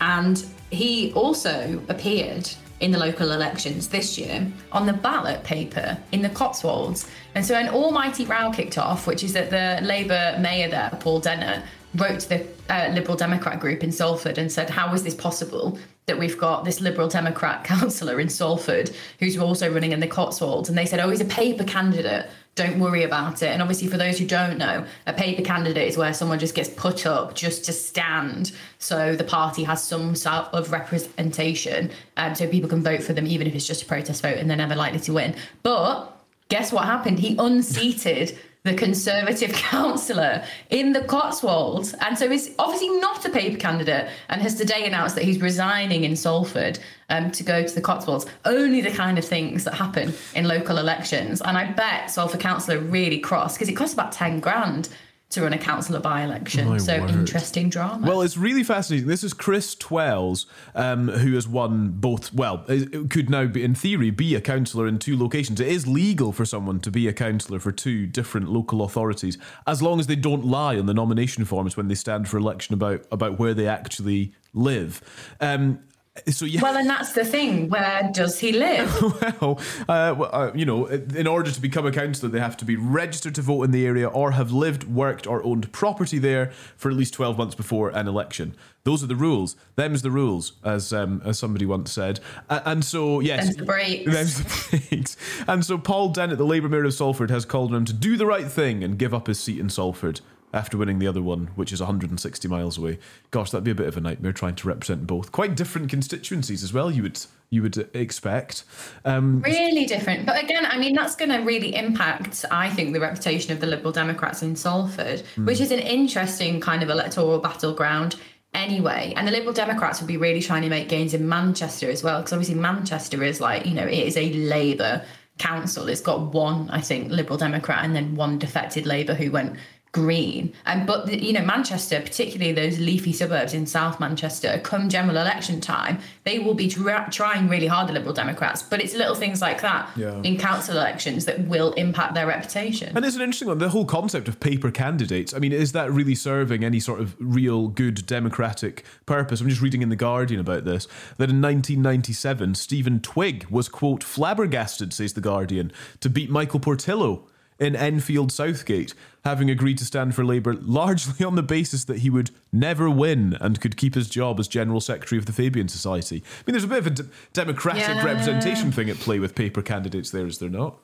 [0.00, 2.48] And he also appeared
[2.80, 7.08] in the local elections this year on the ballot paper in the Cotswolds.
[7.36, 11.20] And so an almighty row kicked off, which is that the Labour mayor there, Paul
[11.20, 11.62] Dennett,
[11.94, 15.78] wrote to the uh, Liberal Democrat group in Salford and said, How is this possible
[16.06, 20.68] that we've got this Liberal Democrat councillor in Salford who's also running in the Cotswolds?
[20.68, 22.28] And they said, Oh, he's a paper candidate.
[22.54, 23.48] Don't worry about it.
[23.48, 26.68] And obviously, for those who don't know, a paper candidate is where someone just gets
[26.68, 28.52] put up just to stand.
[28.78, 31.90] So the party has some sort of representation.
[32.18, 34.50] Um, so people can vote for them, even if it's just a protest vote and
[34.50, 35.34] they're never likely to win.
[35.62, 36.14] But
[36.50, 37.20] guess what happened?
[37.20, 41.94] He unseated the Conservative councillor in the Cotswolds.
[41.94, 46.04] And so he's obviously not a paper candidate and has today announced that he's resigning
[46.04, 48.26] in Salford um, to go to the Cotswolds.
[48.44, 51.40] Only the kind of things that happen in local elections.
[51.42, 54.88] And I bet Salford councillor really cross because it costs about 10 grand
[55.32, 56.68] to run a councillor by election.
[56.68, 57.10] My so word.
[57.10, 58.06] interesting drama.
[58.06, 59.08] Well, it's really fascinating.
[59.08, 62.32] This is Chris Twells, um, who has won both.
[62.32, 65.60] Well, it could now, be, in theory, be a councillor in two locations.
[65.60, 69.82] It is legal for someone to be a councillor for two different local authorities, as
[69.82, 73.04] long as they don't lie on the nomination forms when they stand for election about
[73.10, 75.00] about where they actually live.
[75.40, 75.80] Um,
[76.28, 76.60] so yeah.
[76.60, 77.70] well, and that's the thing.
[77.70, 79.02] Where does he live?
[79.40, 82.66] well, uh, well, uh, you know, in order to become a councillor, they have to
[82.66, 86.52] be registered to vote in the area or have lived, worked, or owned property there
[86.76, 88.54] for at least 12 months before an election.
[88.84, 89.56] Those are the rules.
[89.76, 92.20] Them's the rules, as um, as somebody once said.
[92.50, 93.44] Uh, and so, yes.
[93.44, 94.12] Them's the breaks.
[94.12, 95.16] Them's the breaks.
[95.48, 98.18] And so, Paul Dennett, the Labour Mayor of Salford, has called on him to do
[98.18, 100.20] the right thing and give up his seat in Salford
[100.52, 102.98] after winning the other one, which is 160 miles away.
[103.30, 105.32] Gosh, that'd be a bit of a nightmare trying to represent both.
[105.32, 106.90] Quite different constituencies as well.
[106.90, 108.64] You would you would expect.
[109.04, 110.24] Um, Really different.
[110.24, 113.66] But again, I mean, that's going to really impact, I think, the reputation of the
[113.66, 118.16] Liberal Democrats in Salford, which is an interesting kind of electoral battleground
[118.54, 119.12] anyway.
[119.16, 122.20] And the Liberal Democrats will be really trying to make gains in Manchester as well,
[122.20, 125.04] because obviously Manchester is like, you know, it is a Labour
[125.38, 125.88] council.
[125.88, 129.56] It's got one, I think, Liberal Democrat and then one defected Labour who went
[129.92, 130.52] green.
[130.64, 135.18] And but the- you know Manchester, particularly those leafy suburbs in South Manchester, come general
[135.18, 138.62] election time, they will be tra- trying really hard the Liberal Democrats.
[138.62, 140.20] But it's little things like that Yeah.
[140.22, 142.96] in council elections that will impact their reputation.
[142.96, 143.58] And it's an interesting one.
[143.58, 145.34] The whole concept of paper candidates.
[145.34, 149.42] I mean, is that really serving any sort of real good democratic purpose?
[149.42, 154.02] I'm just reading in The Guardian about this that in 1997, Stephen Twigg was, quote,
[154.02, 157.24] flabbergasted, says The Guardian, to beat Michael Portillo
[157.58, 162.10] in Enfield Southgate, having agreed to stand for Labour largely on the basis that he
[162.10, 166.16] would never win and could keep his job as General Secretary of the Fabian Society.
[166.24, 168.04] I mean, there's a bit of a d- democratic Yeah.
[168.04, 170.78] representation thing at play with paper candidates there, is there not?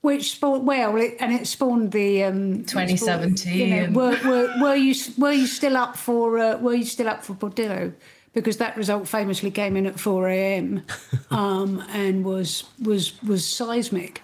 [0.00, 3.56] Which spawned well, it, and it spawned the um, it spawned- 2017.
[3.56, 7.08] You know, were, were, were you were you still up for uh, were you still
[7.08, 7.92] up for Portillo?
[8.34, 10.82] Because that result famously came in at four a.m.
[11.30, 14.20] um, and was was was seismic.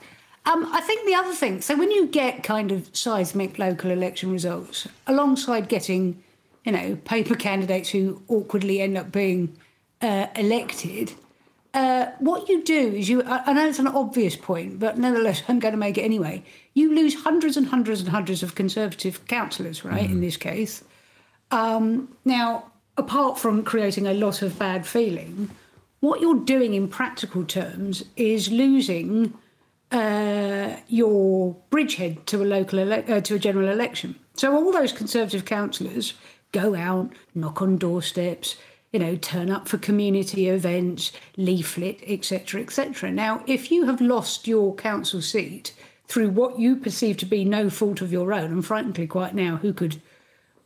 [0.46, 4.33] Um, I think the other thing, so when you get kind of seismic local election
[4.33, 6.22] results, alongside getting,
[6.64, 9.57] you know, paper candidates who awkwardly end up being
[10.00, 11.12] uh, elected,
[11.72, 15.61] uh, what you do is you, I, know it's an obvious point, but nonetheless, I'm
[15.61, 16.42] going to make it anyway.
[16.74, 20.83] You lose hundreds and hundreds and hundreds of Conservative councillors, right, in this case.
[21.50, 25.50] Um, now, apart from creating a lot of bad feeling,
[26.00, 29.35] what you're doing in practical terms is losing
[29.90, 34.14] uh, your bridgehead to a local ele- uh, to a general election.
[34.35, 36.14] So all those Conservative councillors
[36.53, 38.57] go out, knock on doorsteps,
[38.92, 43.11] you know, turn up for community events, leaflet, etc., etc.
[43.11, 45.74] Now, if you have lost your council seat
[46.09, 49.57] through what you perceive to be no fault of your own, and frankly, quite now,
[49.57, 50.00] who could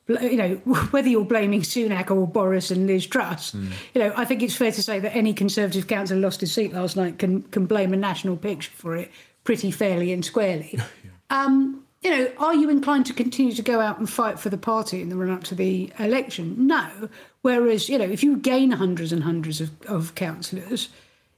[0.08, 0.54] you know,
[0.90, 3.68] whether you're blaming Sunak or Boris and Liz Truss, Hmm.
[3.94, 6.72] you know, I think it's fair to say that any Conservative councillor lost his seat
[6.72, 9.10] last night can can blame a national picture for it
[9.44, 10.78] pretty fairly and squarely.
[11.30, 14.58] um, you know, are you inclined to continue to go out and fight for the
[14.58, 16.66] party in the run up to the election?
[16.66, 17.08] No.
[17.40, 20.90] Whereas, you know, if you gain hundreds and hundreds of, of councillors,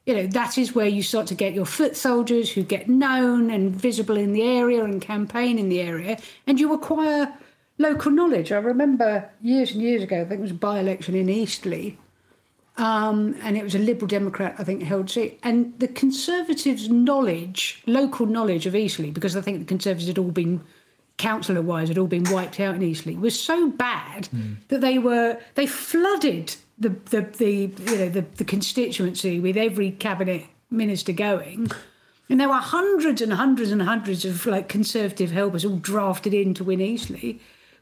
[0.07, 3.51] you know, that is where you start to get your foot soldiers who get known
[3.51, 7.33] and visible in the area and campaign in the area, and you acquire
[7.79, 8.53] local knowledge.
[8.53, 11.93] I remember years and years ago, I think it was a by election in Eastleigh,
[12.77, 15.39] um, and it was a Liberal Democrat, I think, held seat.
[15.43, 20.31] And the Conservatives' knowledge, local knowledge of Eastleigh, because I think the Conservatives had all
[20.31, 20.63] been
[21.17, 24.29] councillor wise had all been wiped out in Eastleigh was so bad
[24.69, 29.91] that they were they flooded the the, the you know the, the constituency with every
[29.91, 31.71] cabinet minister going.
[32.29, 36.55] And there were hundreds and hundreds and hundreds of like conservative helpers all drafted in
[36.55, 37.39] to win Eastleigh.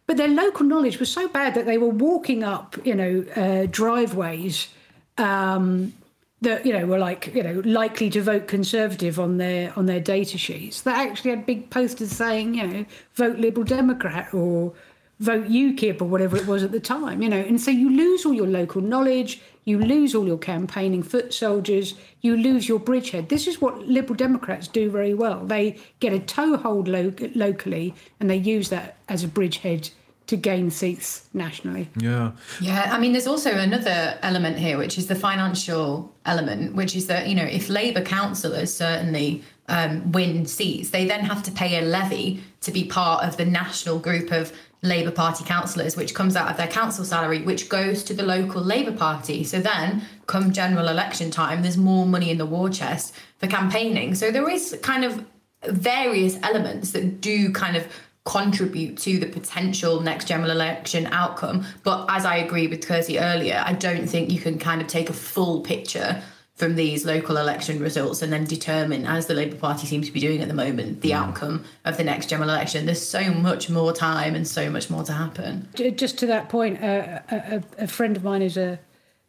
[0.07, 3.67] But their local knowledge was so bad that they were walking up, you know, uh,
[3.71, 4.69] driveways
[5.17, 5.95] um,
[6.43, 10.01] that you know were like you know likely to vote conservative on their on their
[10.01, 10.83] data sheets.
[10.83, 14.73] That actually had big posters saying you know vote liberal democrat or
[15.21, 18.27] vote ukip or whatever it was at the time you know and so you lose
[18.27, 23.29] all your local knowledge you lose all your campaigning foot soldiers you lose your bridgehead.
[23.29, 25.45] This is what liberal democrats do very well.
[25.45, 29.91] They get a toehold lo- locally and they use that as a bridgehead
[30.27, 31.91] to gain seats nationally.
[31.99, 32.33] Yeah.
[32.63, 37.09] Yeah, I mean, there's also another element here, which is the financial element, which is
[37.09, 41.79] that, you know, if Labour councillors certainly um, win seats, they then have to pay
[41.79, 44.51] a levy to be part of the national group of
[44.85, 48.63] Labour Party councillors, which comes out of their council salary, which goes to the local
[48.63, 49.43] Labour Party.
[49.43, 54.15] So then, come general election time, there's more money in the war chest for campaigning.
[54.15, 55.25] So there is kind of
[55.65, 57.89] various elements that do kind of
[58.27, 61.65] contribute to the potential next general election outcome.
[61.83, 65.11] But as I agree with Kirsty earlier, I don't think you can kind of take
[65.11, 66.23] a full picture
[66.55, 70.21] from these local election results and then determine, as the Labour Party seems to be
[70.21, 72.87] doing at the moment, the outcome of the next general election.
[72.87, 75.69] There's so much more time and so much more to happen.
[75.75, 78.79] Just to that point, uh, a, a, a friend of mine who's a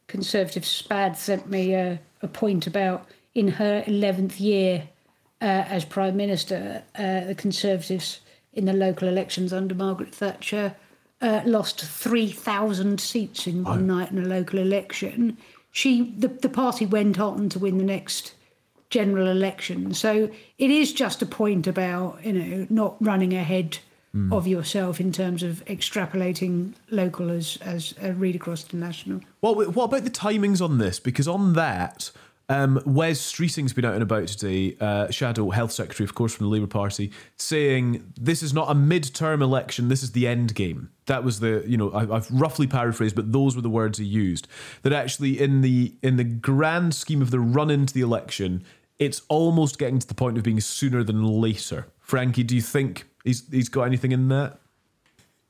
[0.07, 4.87] conservative spad sent me a, a point about in her 11th year
[5.41, 8.19] uh, as Prime Minister, uh, the Conservatives
[8.53, 10.75] in the local elections under Margaret Thatcher
[11.21, 15.37] uh, lost 3,000 seats in one night in a local election.
[15.75, 18.33] She, the, the party went on to win the next
[18.89, 19.93] general election.
[19.93, 23.79] So it is just a point about, you know, not running ahead
[24.13, 24.31] hmm.
[24.31, 29.19] of yourself in terms of extrapolating local as as a read across to national.
[29.41, 30.97] Well, what about the timings on this?
[30.97, 32.09] Because on that,
[32.47, 36.45] um, Wes Streeting's been out and about today, uh, Shadow Health Secretary, of course, from
[36.45, 39.89] the Labour Party, saying this is not a mid-term election.
[39.89, 40.91] This is the end game.
[41.07, 44.05] That was the you know I, I've roughly paraphrased, but those were the words he
[44.05, 44.47] used.
[44.83, 48.63] That actually in the in the grand scheme of the run into the election,
[48.99, 51.87] it's almost getting to the point of being sooner than later.
[51.99, 54.59] Frankie, do you think he's he's got anything in that?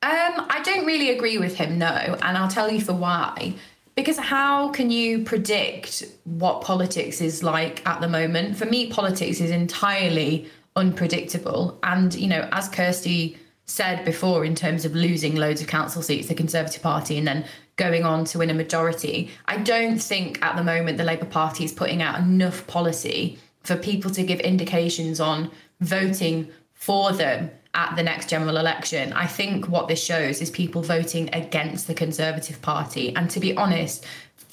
[0.02, 3.56] Um, I don't really agree with him, no, and I'll tell you for why.
[3.96, 8.58] Because how can you predict what politics is like at the moment?
[8.58, 11.80] For me, politics is entirely unpredictable.
[11.82, 16.28] And, you know, as Kirsty said before, in terms of losing loads of council seats,
[16.28, 17.46] the Conservative Party, and then
[17.78, 21.64] going on to win a majority, I don't think at the moment the Labour Party
[21.64, 27.96] is putting out enough policy for people to give indications on voting for them at
[27.96, 29.14] the next general election.
[29.14, 33.16] I think what this shows is people voting against the Conservative Party.
[33.16, 34.06] And to be honest,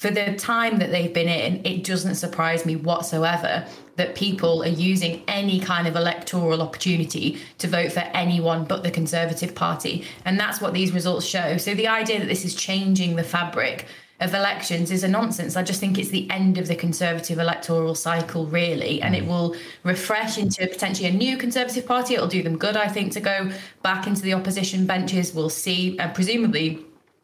[0.03, 4.67] for the time that they've been in, it doesn't surprise me whatsoever that people are
[4.67, 10.03] using any kind of electoral opportunity to vote for anyone but the Conservative Party.
[10.25, 11.57] And that's what these results show.
[11.57, 13.85] So the idea that this is changing the fabric
[14.23, 15.57] of elections is a nonsense.
[15.57, 19.27] I just think it's the end of the Conservative electoral cycle, really, and it mm.
[19.27, 22.15] will refresh into potentially a new Conservative Party.
[22.15, 25.33] It'll do them good, I think, to go back into the opposition benches.
[25.33, 26.79] We'll see, and presumably,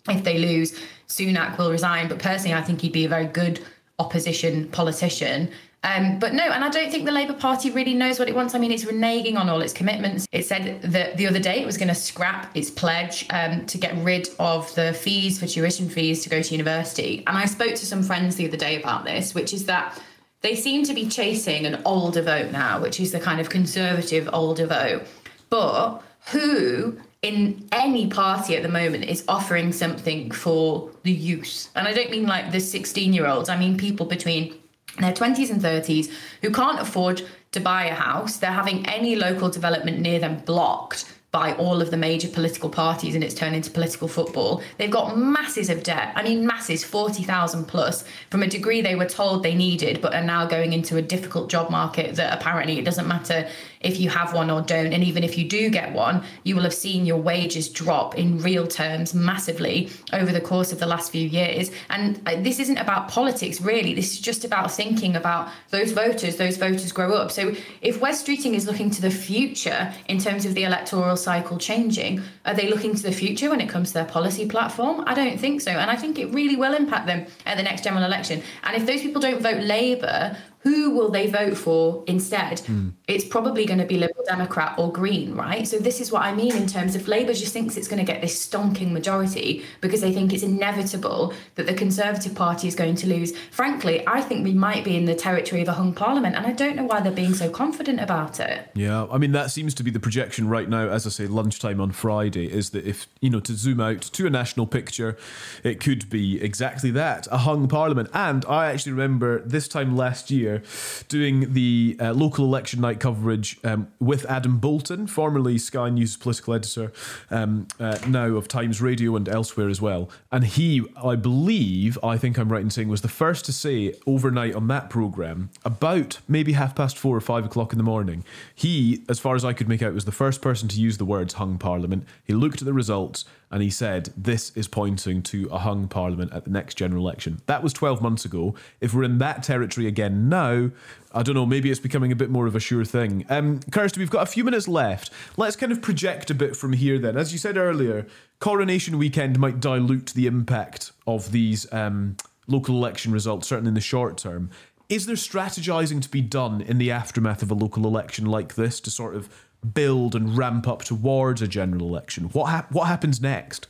[0.10, 2.10] if they lose, Sunak will resign.
[2.10, 3.66] But personally, I think he'd be a very good
[3.98, 5.52] opposition politician.
[5.84, 8.54] Um, but no, and I don't think the Labour Party really knows what it wants.
[8.54, 10.28] I mean, it's reneging on all its commitments.
[10.32, 13.78] It said that the other day it was going to scrap its pledge um, to
[13.78, 17.24] get rid of the fees for tuition fees to go to university.
[17.28, 19.98] And I spoke to some friends the other day about this, which is that
[20.42, 24.30] they seem to be chasing an older vote now, which is the kind of conservative
[24.34, 25.04] older vote.
[25.50, 26.02] But
[26.32, 31.70] who in any party at the moment is offering something for the youth?
[31.76, 34.56] And I don't mean like the 16 year olds, I mean people between
[34.98, 36.12] their 20s and 30s
[36.42, 38.38] who can't afford to buy a house.
[38.38, 43.14] They're having any local development near them blocked by all of the major political parties
[43.14, 44.64] and it's turned into political football.
[44.78, 46.12] They've got masses of debt.
[46.16, 50.24] I mean, masses, 40,000 plus, from a degree they were told they needed, but are
[50.24, 53.48] now going into a difficult job market that apparently it doesn't matter
[53.82, 54.94] if you have one or don't.
[54.94, 58.40] And even if you do get one, you will have seen your wages drop in
[58.40, 61.72] real terms massively over the course of the last few years.
[61.90, 63.94] And uh, this isn't about politics, really.
[63.94, 67.32] This is just about thinking about those voters, those voters grow up.
[67.32, 71.58] So if Wes Streeting is looking to the future in terms of the electoral cycle
[71.58, 75.04] changing, are they looking to the future when it comes to their policy platform?
[75.06, 75.70] I don't think so.
[75.70, 78.42] And I think it really will impact them at the next general election.
[78.64, 82.58] And if those people don't vote Labour, who will they vote for instead?
[82.60, 82.92] Mm.
[83.08, 85.66] It's probably going to be Liberal Democrat or Green, right?
[85.66, 88.12] So this is what I mean in terms of Labour just thinks it's going to
[88.12, 92.96] get this stonking majority because they think it's inevitable that the Conservative Party is going
[92.96, 93.36] to lose.
[93.52, 96.52] Frankly, I think we might be in the territory of a hung parliament, and I
[96.52, 98.70] don't know why they're being so confident about it.
[98.74, 100.90] Yeah, I mean that seems to be the projection right now.
[100.90, 104.28] As I say, lunchtime on Friday is that if you know to zoom out to
[104.28, 105.18] a national picture,
[105.64, 108.10] it could be exactly that—a hung parliament.
[108.14, 110.64] And I actually remember this time last year
[111.08, 116.54] doing the uh, local election night coverage um, with Adam Boulton, formerly Sky News political
[116.54, 116.92] editor,
[117.30, 120.10] um, uh, now of Times Radio and elsewhere as well.
[120.32, 123.94] And he, I believe, I think I'm right in saying, was the first to say
[124.06, 128.24] overnight on that programme, about maybe half past four or five o'clock in the morning,
[128.54, 131.06] he, as far as I could make out, was the first person to use the
[131.06, 132.06] words hung parliament.
[132.30, 136.32] He looked at the results and he said, This is pointing to a hung parliament
[136.32, 137.42] at the next general election.
[137.48, 138.54] That was 12 months ago.
[138.80, 140.70] If we're in that territory again now,
[141.12, 143.26] I don't know, maybe it's becoming a bit more of a sure thing.
[143.30, 145.10] Um, Kirsty, we've got a few minutes left.
[145.38, 147.18] Let's kind of project a bit from here then.
[147.18, 148.06] As you said earlier,
[148.38, 152.16] coronation weekend might dilute the impact of these um,
[152.46, 154.52] local election results, certainly in the short term.
[154.88, 158.80] Is there strategizing to be done in the aftermath of a local election like this
[158.82, 159.30] to sort of
[159.74, 162.26] build and ramp up towards a general election?
[162.26, 163.68] What hap- what happens next?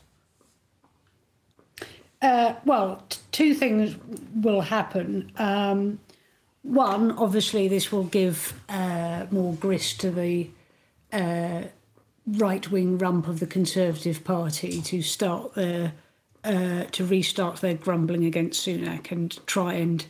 [2.22, 3.96] Uh, well, t- two things
[4.36, 5.32] will happen.
[5.38, 6.00] Um,
[6.64, 10.50] one, obviously, this will give uh, more grist to the
[11.14, 11.64] uh,
[12.28, 15.94] right wing rump of the Conservative Party to start their
[16.44, 20.06] uh, to restart their grumbling against Sunak and try and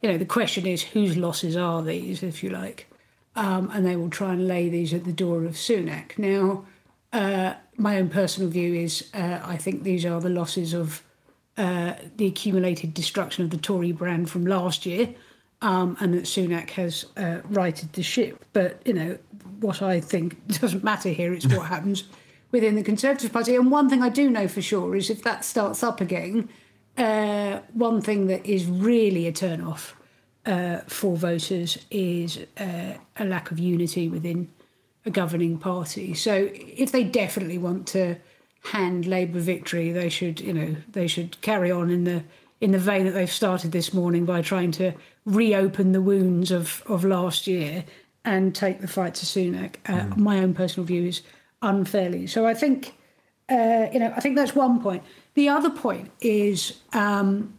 [0.00, 2.88] you know the question is whose losses are these, if you like
[3.36, 6.18] um, and they will try and lay these at the door of Sunak.
[6.18, 6.64] Now,
[7.12, 11.02] uh, my own personal view is uh, I think these are the losses of
[11.56, 15.14] uh, the accumulated destruction of the Tory brand from last year,
[15.60, 18.44] um, and that Sunak has uh, righted the ship.
[18.52, 19.18] But, you know,
[19.60, 22.04] what I think doesn't matter here, it's what happens
[22.50, 23.54] within the Conservative Party.
[23.54, 26.48] And one thing I do know for sure is if that starts up again,
[26.98, 29.96] uh, one thing that is really a turn off
[30.46, 34.50] uh, for voters is uh, a lack of unity within
[35.04, 36.14] a governing party.
[36.14, 38.16] So if they definitely want to
[38.64, 42.24] hand Labour victory, they should, you know, they should carry on in the
[42.60, 44.92] in the vein that they've started this morning by trying to
[45.26, 47.84] reopen the wounds of, of last year
[48.24, 49.74] and take the fight to Sunak.
[49.86, 50.16] Uh, mm.
[50.16, 51.22] My own personal view is
[51.60, 52.28] unfairly.
[52.28, 52.94] So I think,
[53.48, 55.02] uh, you know, I think that's one point.
[55.34, 57.52] The other point is um,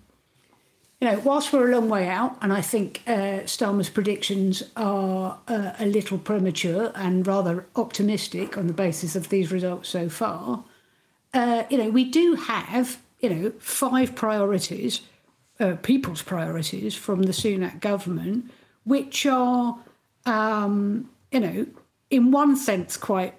[1.03, 5.37] you know, whilst we're a long way out, and I think uh, Starmer's predictions are
[5.49, 10.63] uh, a little premature and rather optimistic on the basis of these results so far,
[11.33, 15.01] uh, you know, we do have, you know, five priorities,
[15.59, 18.49] uh, people's priorities from the Sunak government,
[18.85, 19.77] which are,
[20.25, 21.67] um, you know,
[22.11, 23.35] in one sense quite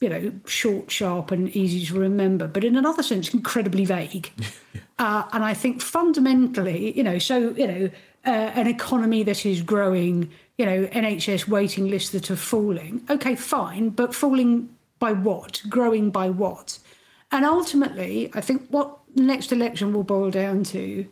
[0.00, 4.30] you know, short, sharp, and easy to remember, but in another sense, incredibly vague.
[4.74, 4.80] yeah.
[4.98, 7.90] Uh, and I think fundamentally, you know, so, you know,
[8.26, 13.02] uh, an economy that is growing, you know, NHS waiting lists that are falling.
[13.08, 14.68] Okay, fine, but falling
[14.98, 15.62] by what?
[15.68, 16.78] Growing by what?
[17.30, 21.06] And ultimately, I think what the next election will boil down to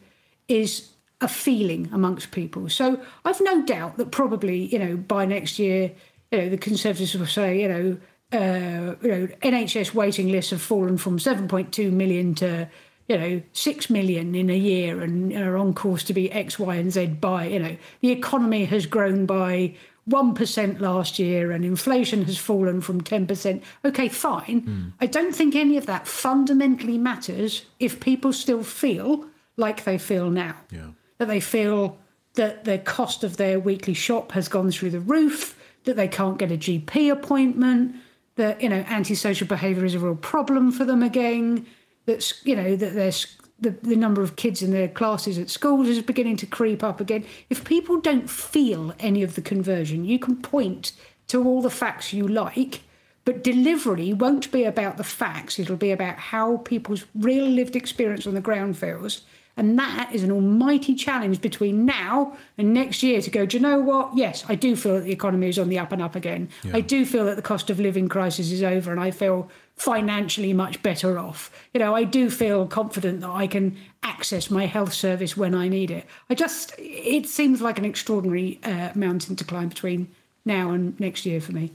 [0.49, 2.69] is a feeling amongst people.
[2.69, 5.93] So I've no doubt that probably, you know, by next year,
[6.31, 7.97] you know, the Conservatives will say, you know,
[8.33, 12.69] uh, you know, NHS waiting lists have fallen from 7.2 million to,
[13.09, 16.75] you know, 6 million in a year and are on course to be X, Y,
[16.75, 19.75] and Z by, you know, the economy has grown by
[20.09, 23.63] 1% last year and inflation has fallen from 10%.
[23.85, 24.63] Okay, fine.
[24.63, 24.93] Mm.
[25.01, 29.27] I don't think any of that fundamentally matters if people still feel
[29.57, 30.57] like they feel now.
[30.71, 30.91] Yeah.
[31.19, 31.99] That they feel
[32.35, 36.39] that the cost of their weekly shop has gone through the roof, that they can't
[36.39, 37.97] get a GP appointment,
[38.37, 41.67] that you know antisocial behaviour is a real problem for them again.
[42.07, 45.89] That's you know that there's the, the number of kids in their classes at schools
[45.89, 47.25] is beginning to creep up again.
[47.51, 50.93] If people don't feel any of the conversion, you can point
[51.29, 52.83] to all the facts you like,
[53.25, 58.27] But delivery won't be about the facts, it'll be about how people's real lived experience
[58.27, 59.23] on the ground feels.
[59.59, 63.63] And that is an almighty challenge between now and next year to go, do you
[63.63, 64.11] know what?
[64.15, 66.51] Yes, I do feel that the economy is on the up and up again.
[66.75, 70.53] I do feel that the cost of living crisis is over and I feel financially
[70.53, 71.51] much better off.
[71.75, 75.69] You know, I do feel confident that I can access my health service when I
[75.69, 76.07] need it.
[76.31, 80.09] I just, it seems like an extraordinary uh, mountain to climb between
[80.45, 81.73] now and next year for me.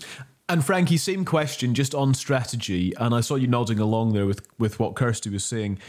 [0.49, 2.93] And Frankie, same question, just on strategy.
[2.97, 5.79] And I saw you nodding along there with, with what Kirsty was saying.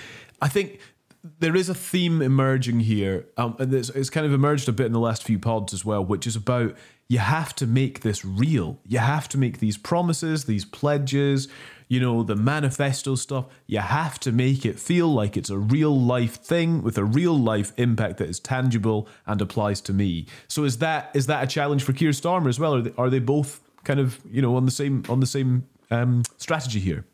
[0.40, 0.78] I think
[1.38, 4.86] there is a theme emerging here, um, and it's, it's kind of emerged a bit
[4.86, 6.76] in the last few pods as well, which is about
[7.08, 8.78] you have to make this real.
[8.86, 11.48] You have to make these promises, these pledges,
[11.92, 13.44] you know, the manifesto stuff.
[13.66, 17.38] You have to make it feel like it's a real life thing with a real
[17.38, 20.24] life impact that is tangible and applies to me.
[20.48, 22.76] So is that is that a challenge for Keir Starmer as well?
[22.76, 25.66] Are they, are they both kind of you know on the same on the same
[25.90, 27.04] um, strategy here?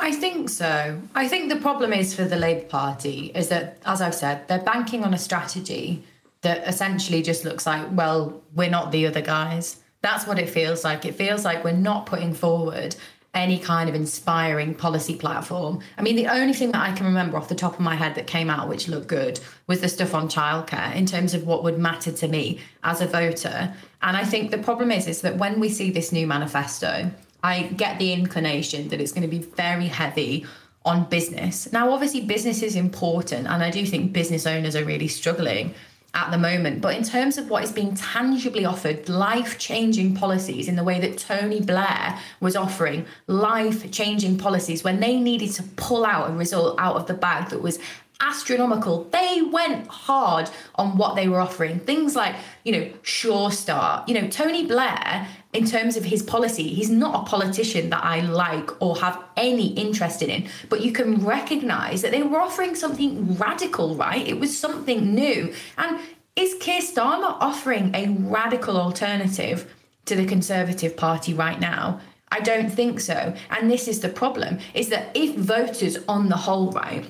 [0.00, 1.00] I think so.
[1.14, 4.58] I think the problem is for the Labour Party is that, as I've said, they're
[4.74, 6.02] banking on a strategy
[6.40, 9.76] that essentially just looks like, well, we're not the other guys.
[10.00, 11.04] That's what it feels like.
[11.04, 12.94] It feels like we're not putting forward
[13.34, 15.80] any kind of inspiring policy platform.
[15.96, 18.14] I mean, the only thing that I can remember off the top of my head
[18.14, 21.62] that came out which looked good was the stuff on childcare in terms of what
[21.62, 23.74] would matter to me as a voter.
[24.02, 27.10] And I think the problem is is that when we see this new manifesto,
[27.42, 30.46] I get the inclination that it's going to be very heavy
[30.84, 31.70] on business.
[31.72, 35.74] Now, obviously, business is important, and I do think business owners are really struggling
[36.14, 36.80] at the moment.
[36.80, 41.00] But in terms of what is being tangibly offered, life changing policies in the way
[41.00, 46.32] that Tony Blair was offering life changing policies when they needed to pull out a
[46.32, 47.78] result out of the bag that was
[48.20, 49.04] astronomical.
[49.04, 51.78] They went hard on what they were offering.
[51.78, 54.08] Things like, you know, Sure Start.
[54.08, 58.20] You know, Tony Blair, in terms of his policy, he's not a politician that I
[58.20, 60.48] like or have any interest in.
[60.68, 64.26] But you can recognize that they were offering something radical, right?
[64.26, 65.54] It was something new.
[65.76, 66.00] And
[66.34, 69.72] is Keir Starmer offering a radical alternative
[70.06, 72.00] to the Conservative Party right now?
[72.30, 73.34] I don't think so.
[73.50, 77.06] And this is the problem is that if voters on the whole, right,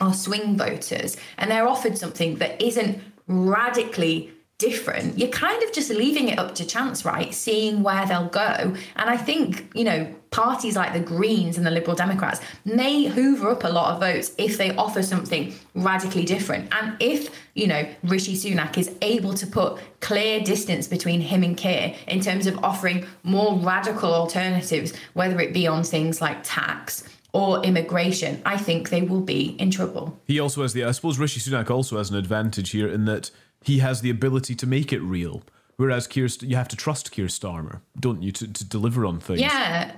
[0.00, 5.90] are swing voters and they're offered something that isn't radically different, you're kind of just
[5.90, 7.34] leaving it up to chance, right?
[7.34, 8.74] Seeing where they'll go.
[8.96, 13.50] And I think, you know, parties like the Greens and the Liberal Democrats may hoover
[13.50, 16.72] up a lot of votes if they offer something radically different.
[16.72, 21.56] And if, you know, Rishi Sunak is able to put clear distance between him and
[21.56, 27.04] Keir in terms of offering more radical alternatives, whether it be on things like tax
[27.32, 30.18] or immigration, I think they will be in trouble.
[30.26, 33.30] He also has the, I suppose Rishi Sunak also has an advantage here in that
[33.62, 35.42] he has the ability to make it real.
[35.76, 39.40] Whereas Keir, you have to trust Keir Starmer, don't you, to, to deliver on things?
[39.40, 39.92] Yeah.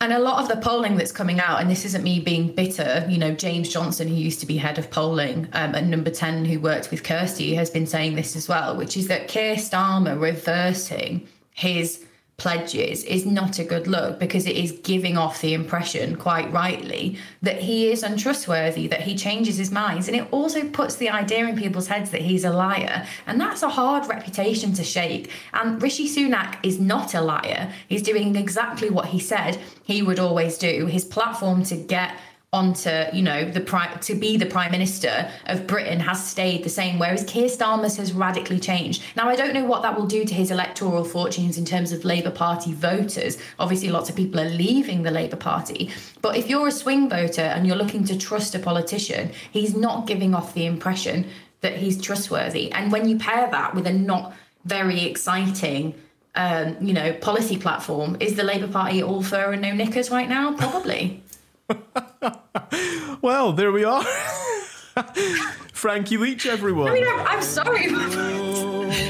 [0.00, 3.04] And a lot of the polling that's coming out, and this isn't me being bitter,
[3.08, 6.44] you know, James Johnson, who used to be head of polling um, at number 10,
[6.44, 10.20] who worked with Kirsty, has been saying this as well, which is that Keir Starmer
[10.20, 12.04] reversing his
[12.38, 17.18] pledges is not a good look because it is giving off the impression, quite rightly,
[17.42, 20.06] that he is untrustworthy, that he changes his minds.
[20.06, 23.04] And it also puts the idea in people's heads that he's a liar.
[23.26, 25.32] And that's a hard reputation to shake.
[25.52, 27.72] And Rishi Sunak is not a liar.
[27.88, 30.86] He's doing exactly what he said he would always do.
[30.86, 32.14] His platform to get
[32.50, 36.70] onto you know the prime to be the prime minister of Britain has stayed the
[36.70, 39.02] same whereas Keir Starmer's has radically changed.
[39.16, 42.06] Now I don't know what that will do to his electoral fortunes in terms of
[42.06, 43.36] Labour Party voters.
[43.58, 45.90] Obviously lots of people are leaving the Labour Party.
[46.22, 50.06] But if you're a swing voter and you're looking to trust a politician he's not
[50.06, 51.26] giving off the impression
[51.60, 52.72] that he's trustworthy.
[52.72, 54.34] And when you pair that with a not
[54.64, 55.94] very exciting
[56.34, 60.30] um, you know policy platform is the Labour Party all fur and no knickers right
[60.30, 60.54] now?
[60.54, 61.22] Probably
[63.22, 64.04] Well, there we are.
[65.72, 66.88] Frankie Leach, everyone.
[66.88, 67.88] I mean, I'm, I'm sorry.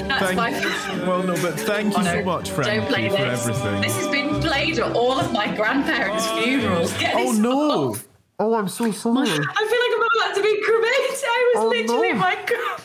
[0.08, 0.50] That's Thank- my.
[1.06, 2.12] well, no, but thank you Oh, no.
[2.20, 3.46] so much, Don't play Frankie, for this.
[3.48, 3.80] everything.
[3.82, 6.92] This has been played at all of my grandparents' funerals.
[6.98, 7.90] Get oh no!
[7.90, 8.08] off.
[8.38, 9.28] Oh, I'm so sorry.
[9.28, 11.24] I feel like I'm about to be cremated.
[11.24, 12.18] I was Oh, literally no.
[12.18, 12.38] my.
[12.46, 12.84] gra-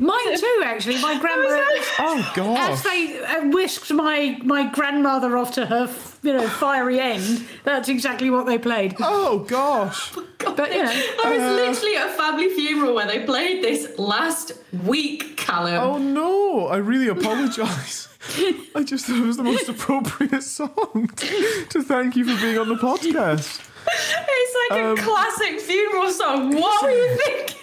[0.00, 1.00] Mine too, actually.
[1.00, 1.64] My grandmother.
[1.98, 2.70] Oh God!
[2.72, 7.46] As they uh, whisked my, my grandmother off to her, f- you know, fiery end,
[7.64, 8.94] that's exactly what they played.
[9.00, 10.12] Oh gosh.
[10.12, 10.90] But you know,
[11.24, 14.52] I was literally at a family funeral where they played this last
[14.84, 15.74] week, Calum.
[15.74, 16.66] Oh no!
[16.68, 18.08] I really apologise.
[18.74, 22.58] I just thought it was the most appropriate song to, to thank you for being
[22.58, 23.64] on the podcast.
[23.90, 26.54] It's like um, a classic funeral song.
[26.54, 27.56] What were you thinking?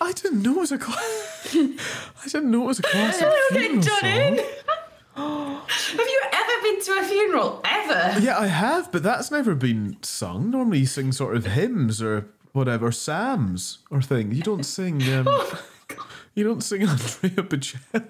[0.00, 0.94] I didn't know it was a cla-
[1.54, 5.44] I didn't know it was a classic Don't funeral get done song.
[5.46, 5.49] in.
[5.70, 8.20] Have you ever been to a funeral ever.
[8.20, 10.50] Yeah, I have, but that's never been sung.
[10.50, 14.36] Normally, you sing sort of hymns or whatever, psalms or things.
[14.36, 15.02] You don't sing.
[15.12, 15.26] Um,
[15.92, 16.04] Oh,
[16.34, 18.08] you don't sing Andrea Bocelli.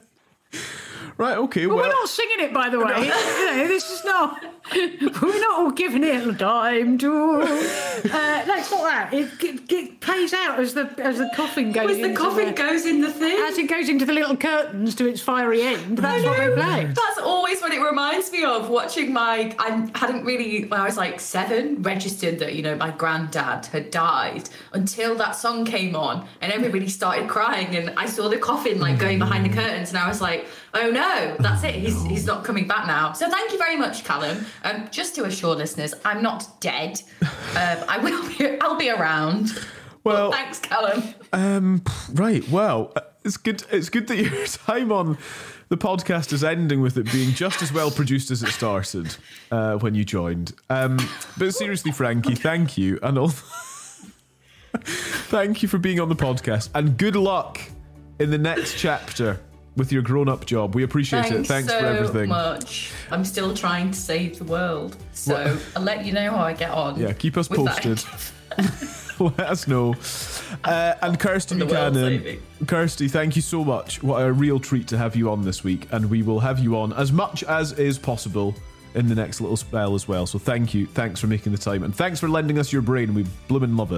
[1.20, 1.36] Right.
[1.36, 1.66] Okay.
[1.66, 2.94] But well, we're not singing it, by the way.
[3.04, 4.42] you know, this is not.
[4.72, 7.80] We're not all giving it a dime to.
[8.00, 9.12] Uh, that's not that.
[9.12, 11.90] It, it, it plays out as the as the coffin goes.
[11.90, 13.38] As the into coffin goes in the thing.
[13.42, 15.98] As it goes into the little curtains to its fiery end.
[15.98, 16.84] That's what they play.
[16.86, 18.70] That's always what it reminds me of.
[18.70, 22.90] Watching my, I hadn't really, when I was like seven, registered that you know my
[22.90, 28.28] granddad had died until that song came on, and everybody started crying, and I saw
[28.28, 31.74] the coffin like going behind the curtains, and I was like, oh no, that's it.
[31.74, 33.12] He's he's not coming back now.
[33.12, 34.44] So thank you very much, Calum.
[34.64, 37.00] Um, just to assure listeners, I'm not dead.
[37.50, 38.60] Um, I will be.
[38.60, 39.58] I'll be around.
[40.04, 41.02] Well, thanks, Calum.
[41.32, 42.48] Um, right.
[42.48, 43.64] Well, uh, it's good.
[43.72, 45.18] It's good that your time on
[45.68, 49.16] the podcast is ending with it being just as well produced as it started
[49.50, 50.52] uh, when you joined.
[50.70, 50.98] Um,
[51.36, 53.28] but seriously, Frankie, thank you, and all.
[54.74, 57.60] thank you for being on the podcast, and good luck
[58.20, 59.40] in the next chapter
[59.80, 60.74] with your grown-up job.
[60.74, 61.46] We appreciate Thanks it.
[61.46, 62.28] Thanks so for everything.
[62.28, 62.92] much.
[63.10, 66.52] I'm still trying to save the world, so Well- I'll let you know how I
[66.52, 67.00] get on.
[67.00, 68.04] Yeah, keep us posted.
[69.20, 69.94] Let us know.
[70.64, 72.42] Uh, and Kirsty The Buchanan.
[72.66, 74.02] Kirsty, thank you so much.
[74.02, 76.76] What a real treat to have you on this week, and we will have you
[76.76, 78.54] on as much as is possible
[78.94, 80.26] in the next little spell as well.
[80.26, 83.14] So thank you, thanks for making the time, and thanks for lending us your brain.
[83.14, 83.92] We bloomin' love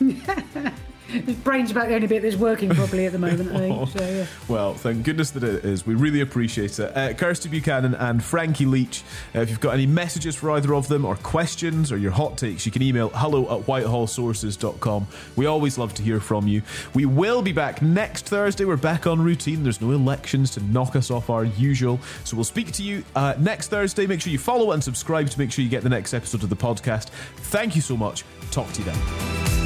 [0.00, 0.72] it.
[1.08, 3.88] His brain's about the only bit that's working properly at the moment, I think.
[3.90, 4.26] So, yeah.
[4.48, 5.86] Well, thank goodness that it is.
[5.86, 6.96] We really appreciate it.
[6.96, 9.02] Uh, Kirsty Buchanan and Frankie Leach,
[9.34, 12.38] uh, if you've got any messages for either of them, or questions, or your hot
[12.38, 15.06] takes, you can email hello at whitehallsources.com.
[15.36, 16.62] We always love to hear from you.
[16.94, 18.64] We will be back next Thursday.
[18.64, 19.62] We're back on routine.
[19.62, 22.00] There's no elections to knock us off our usual.
[22.24, 24.06] So we'll speak to you uh, next Thursday.
[24.06, 26.50] Make sure you follow and subscribe to make sure you get the next episode of
[26.50, 27.08] the podcast.
[27.36, 28.24] Thank you so much.
[28.50, 29.65] Talk to you then.